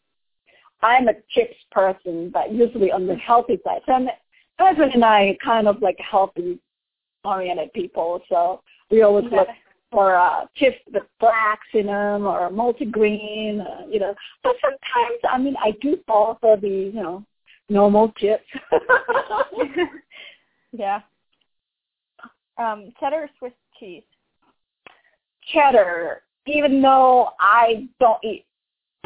I'm 0.82 1.06
a 1.06 1.14
chips 1.30 1.54
person, 1.70 2.30
but 2.30 2.52
usually 2.52 2.90
on 2.90 3.06
the 3.06 3.14
healthy 3.14 3.60
side. 3.64 3.80
So 3.86 4.00
my 4.00 4.12
husband 4.58 4.92
and 4.94 5.04
I 5.04 5.36
kind 5.44 5.68
of 5.68 5.82
like 5.82 5.98
healthy 5.98 6.58
oriented 7.24 7.72
people, 7.72 8.20
so 8.28 8.62
we 8.90 9.02
always 9.02 9.24
look 9.32 9.48
for 9.90 10.16
uh, 10.16 10.46
chips 10.56 10.76
with 10.92 11.04
flax 11.20 11.60
in 11.72 11.86
them 11.86 12.26
or 12.26 12.50
multigrain, 12.50 13.60
uh, 13.60 13.86
you 13.88 14.00
know. 14.00 14.14
But 14.42 14.56
sometimes, 14.60 15.20
I 15.30 15.38
mean, 15.38 15.54
I 15.62 15.72
do 15.80 15.98
fall 16.06 16.36
for 16.40 16.56
the, 16.56 16.68
you 16.68 16.92
know, 16.92 17.24
normal 17.68 18.12
chips. 18.18 18.44
yeah. 20.72 21.00
Um, 22.58 22.92
cheddar 23.00 23.22
or 23.22 23.30
Swiss 23.38 23.52
cheese? 23.78 24.02
Cheddar. 25.52 26.22
Even 26.46 26.82
though 26.82 27.30
I 27.40 27.88
don't 28.00 28.22
eat 28.22 28.44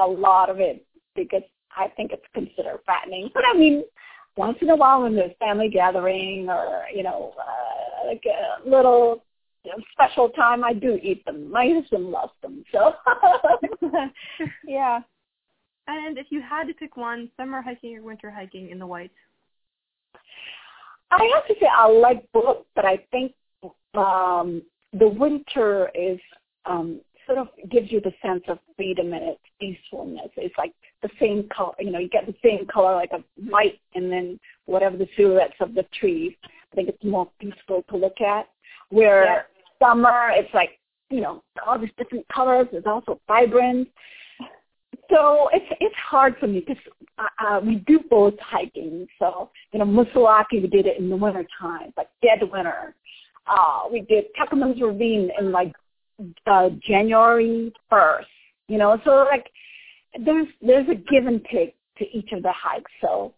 a 0.00 0.06
lot 0.06 0.50
of 0.50 0.58
it 0.58 0.84
because 1.14 1.42
I 1.76 1.88
think 1.88 2.12
it's 2.12 2.24
considered 2.34 2.80
fattening. 2.86 3.30
But 3.34 3.44
I 3.46 3.56
mean, 3.56 3.84
once 4.38 4.56
in 4.62 4.70
a 4.70 4.76
while 4.76 5.02
when 5.02 5.16
there's 5.16 5.32
family 5.40 5.68
gathering 5.68 6.48
or 6.48 6.84
you 6.94 7.02
know 7.02 7.34
uh, 7.38 8.06
like 8.06 8.22
a 8.24 8.68
little 8.68 9.24
special 9.92 10.30
time, 10.30 10.64
I 10.64 10.72
do 10.72 10.98
eat 11.02 11.24
them. 11.24 11.50
My 11.50 11.68
husband 11.68 12.06
loves 12.06 12.32
them, 12.40 12.64
so 12.72 12.94
yeah. 14.66 15.00
And 15.88 16.18
if 16.18 16.26
you 16.30 16.40
had 16.40 16.68
to 16.68 16.74
pick 16.74 16.96
one, 16.96 17.30
summer 17.36 17.60
hiking 17.60 17.96
or 17.96 18.02
winter 18.02 18.30
hiking 18.30 18.70
in 18.70 18.78
the 18.78 18.86
Whites? 18.86 19.12
I 21.10 21.30
have 21.34 21.46
to 21.48 21.54
say 21.60 21.66
I 21.70 21.88
like 21.88 22.26
both, 22.32 22.64
but 22.74 22.84
I 22.84 22.98
think 23.10 23.32
um 23.94 24.62
the 24.92 25.08
winter 25.08 25.90
is 25.94 26.20
um 26.64 27.00
sort 27.28 27.38
of 27.38 27.48
gives 27.70 27.92
you 27.92 28.00
the 28.00 28.12
sense 28.22 28.42
of 28.48 28.58
freedom 28.76 29.12
and 29.12 29.22
its 29.22 29.40
peacefulness. 29.60 30.30
It's 30.36 30.56
like 30.56 30.72
the 31.02 31.10
same 31.20 31.48
color, 31.54 31.74
you 31.78 31.90
know, 31.90 31.98
you 31.98 32.08
get 32.08 32.26
the 32.26 32.34
same 32.42 32.66
color 32.66 32.94
like 32.94 33.12
a 33.12 33.22
white 33.48 33.78
and 33.94 34.10
then 34.10 34.40
whatever 34.64 34.96
the 34.96 35.08
silhouettes 35.16 35.54
of 35.60 35.74
the 35.74 35.84
trees. 35.98 36.32
I 36.72 36.74
think 36.74 36.88
it's 36.88 37.04
more 37.04 37.28
peaceful 37.38 37.84
to 37.90 37.96
look 37.96 38.20
at. 38.20 38.48
Where 38.90 39.24
yeah. 39.24 39.42
summer, 39.86 40.30
it's 40.32 40.52
like, 40.54 40.78
you 41.10 41.20
know, 41.20 41.42
all 41.66 41.78
these 41.78 41.90
different 41.98 42.26
colors. 42.28 42.66
It's 42.72 42.86
also 42.86 43.20
vibrant. 43.28 43.88
So 45.10 45.48
it's 45.54 45.64
it's 45.80 45.94
hard 45.96 46.36
for 46.38 46.46
me 46.46 46.60
because 46.60 46.82
uh, 47.18 47.26
uh, 47.42 47.60
we 47.60 47.76
do 47.86 48.00
both 48.10 48.34
hiking. 48.40 49.06
So 49.18 49.50
you 49.72 49.78
know, 49.78 49.86
Moosilauke 49.86 50.52
we 50.52 50.66
did 50.66 50.84
it 50.84 50.98
in 50.98 51.08
the 51.08 51.16
winter 51.16 51.46
time, 51.58 51.94
like 51.96 52.08
dead 52.22 52.40
winter. 52.42 52.94
Uh, 53.46 53.84
we 53.90 54.02
did 54.02 54.26
Tuckerman's 54.38 54.80
Ravine 54.82 55.30
in 55.38 55.50
like 55.50 55.72
uh, 56.46 56.70
January 56.86 57.72
1st. 57.90 58.24
You 58.68 58.78
know, 58.78 59.00
so 59.04 59.26
like 59.30 59.50
there's 60.24 60.48
there's 60.60 60.88
a 60.88 60.94
give 60.94 61.26
and 61.26 61.44
take 61.50 61.74
to 61.98 62.04
each 62.16 62.32
of 62.32 62.42
the 62.42 62.52
hikes. 62.52 62.90
So 63.00 63.34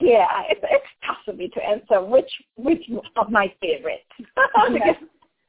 yeah, 0.00 0.42
it's 0.48 0.60
it's 0.62 0.86
tough 1.06 1.18
for 1.24 1.32
me 1.32 1.48
to 1.48 1.64
answer 1.64 2.02
which 2.04 2.30
which 2.56 2.82
of 3.16 3.30
my 3.30 3.52
favorites 3.60 4.04
because 4.72 4.96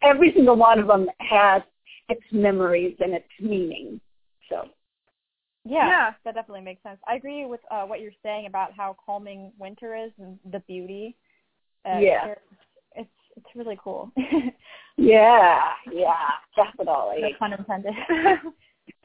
every 0.02 0.34
single 0.34 0.56
one 0.56 0.80
of 0.80 0.88
them 0.88 1.08
has 1.20 1.62
its 2.10 2.24
memories 2.32 2.96
and 3.00 3.14
its 3.14 3.28
meaning. 3.40 4.00
So. 4.50 4.68
Yeah, 5.66 5.88
yeah, 5.88 6.14
that 6.26 6.36
definitely 6.36 6.64
makes 6.64 6.82
sense. 6.82 7.00
I 7.08 7.16
agree 7.16 7.46
with 7.46 7.60
uh, 7.70 7.84
what 7.84 8.00
you're 8.00 8.12
saying 8.24 8.48
about 8.48 8.72
how 8.76 8.96
calming 9.06 9.52
winter 9.60 9.96
is 9.96 10.12
and 10.18 10.40
the 10.52 10.60
beauty. 10.62 11.16
Uh, 11.86 12.00
yeah. 12.00 12.34
It's 12.96 13.10
it's 13.36 13.56
really 13.56 13.78
cool. 13.84 14.12
yeah, 15.00 15.62
yeah, 15.92 16.16
definitely. 16.56 17.22
No 17.22 17.30
pun 17.40 17.54
intended. 17.54 17.94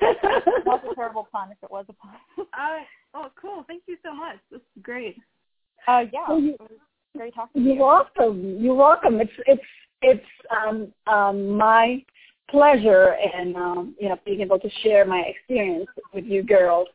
That's 0.00 0.84
a 0.90 0.94
terrible 0.94 1.28
pun 1.30 1.50
if 1.52 1.58
it 1.62 1.70
was 1.70 1.84
a 1.88 1.92
pun. 1.92 2.14
uh, 2.38 2.78
oh, 3.14 3.30
cool. 3.40 3.64
Thank 3.66 3.84
you 3.86 3.96
so 4.04 4.14
much. 4.14 4.36
This 4.50 4.60
is 4.60 4.82
great. 4.82 5.16
Uh, 5.86 6.04
yeah. 6.12 6.24
Well, 6.28 6.40
you, 6.40 6.56
great 7.16 7.34
talking 7.34 7.62
You're 7.62 7.74
to 7.74 7.78
you. 7.78 7.84
welcome. 7.84 8.56
You're 8.60 8.74
welcome. 8.74 9.20
It's 9.20 9.32
it's 9.46 9.62
it's 10.02 10.26
um, 10.50 10.92
um, 11.06 11.50
my 11.56 12.02
pleasure 12.50 13.16
and 13.34 13.56
um, 13.56 13.94
you 14.00 14.08
know 14.08 14.16
being 14.24 14.40
able 14.40 14.58
to 14.58 14.70
share 14.82 15.04
my 15.04 15.22
experience 15.26 15.86
with 16.12 16.24
you 16.24 16.42
girls. 16.42 16.88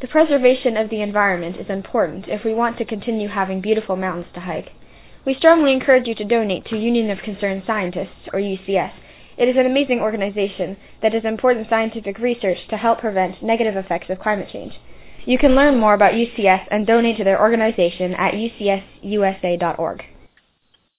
The 0.00 0.08
preservation 0.08 0.76
of 0.76 0.90
the 0.90 1.00
environment 1.02 1.56
is 1.56 1.70
important 1.70 2.26
if 2.28 2.44
we 2.44 2.52
want 2.52 2.76
to 2.78 2.84
continue 2.84 3.28
having 3.28 3.60
beautiful 3.60 3.96
mountains 3.96 4.26
to 4.34 4.40
hike. 4.40 4.70
We 5.26 5.34
strongly 5.34 5.72
encourage 5.72 6.06
you 6.06 6.14
to 6.16 6.24
donate 6.24 6.66
to 6.66 6.76
Union 6.76 7.08
of 7.10 7.22
Concerned 7.22 7.62
Scientists, 7.66 8.28
or 8.32 8.40
UCS. 8.40 8.92
It 9.38 9.48
is 9.48 9.56
an 9.56 9.64
amazing 9.64 10.00
organization 10.00 10.76
that 11.00 11.12
does 11.12 11.24
important 11.24 11.68
scientific 11.70 12.18
research 12.18 12.58
to 12.68 12.76
help 12.76 13.00
prevent 13.00 13.42
negative 13.42 13.74
effects 13.74 14.10
of 14.10 14.18
climate 14.18 14.50
change. 14.52 14.74
You 15.24 15.38
can 15.38 15.54
learn 15.54 15.78
more 15.78 15.94
about 15.94 16.12
UCS 16.12 16.66
and 16.70 16.86
donate 16.86 17.16
to 17.16 17.24
their 17.24 17.40
organization 17.40 18.12
at 18.14 18.34
ucsusa.org. 18.34 20.04